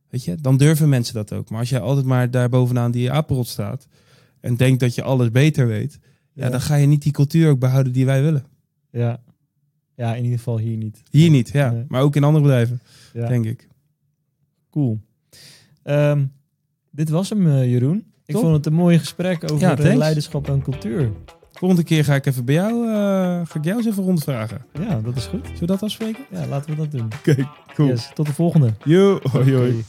[0.09, 1.49] Weet je, dan durven mensen dat ook.
[1.49, 3.87] Maar als jij altijd maar daar bovenaan die apenrot staat...
[4.45, 5.99] en denkt dat je alles beter weet...
[6.33, 8.45] Ja, dan ga je niet die cultuur ook behouden die wij willen.
[8.91, 9.21] ja.
[9.95, 11.01] ja, in ieder geval hier niet.
[11.09, 11.71] Hier niet, ja.
[11.71, 11.85] Nee.
[11.87, 12.81] Maar ook in andere bedrijven,
[13.13, 13.27] Ja.
[13.27, 13.67] denk ik.
[14.71, 14.99] Cool.
[15.83, 16.25] Ehm,
[16.91, 17.97] dit was hem, eh, Jeroen.
[18.25, 18.43] Ik Top.
[18.43, 21.11] vond het een mooi gesprek over Ja, eh, leiderschap en cultuur.
[21.51, 22.87] Volgende keer ga ik even bij jou...
[22.87, 22.93] eh,
[23.47, 24.65] ga ik jou eens even rondvragen.
[24.79, 25.45] Ja, dat is goed.
[25.45, 26.23] Zullen we dat afspreken?
[26.31, 27.05] Ja, laten we dat doen.
[27.19, 27.87] Oké, cool.
[27.89, 28.73] Yes, tot de volgende.
[28.83, 29.83] Yo, hoi hoi.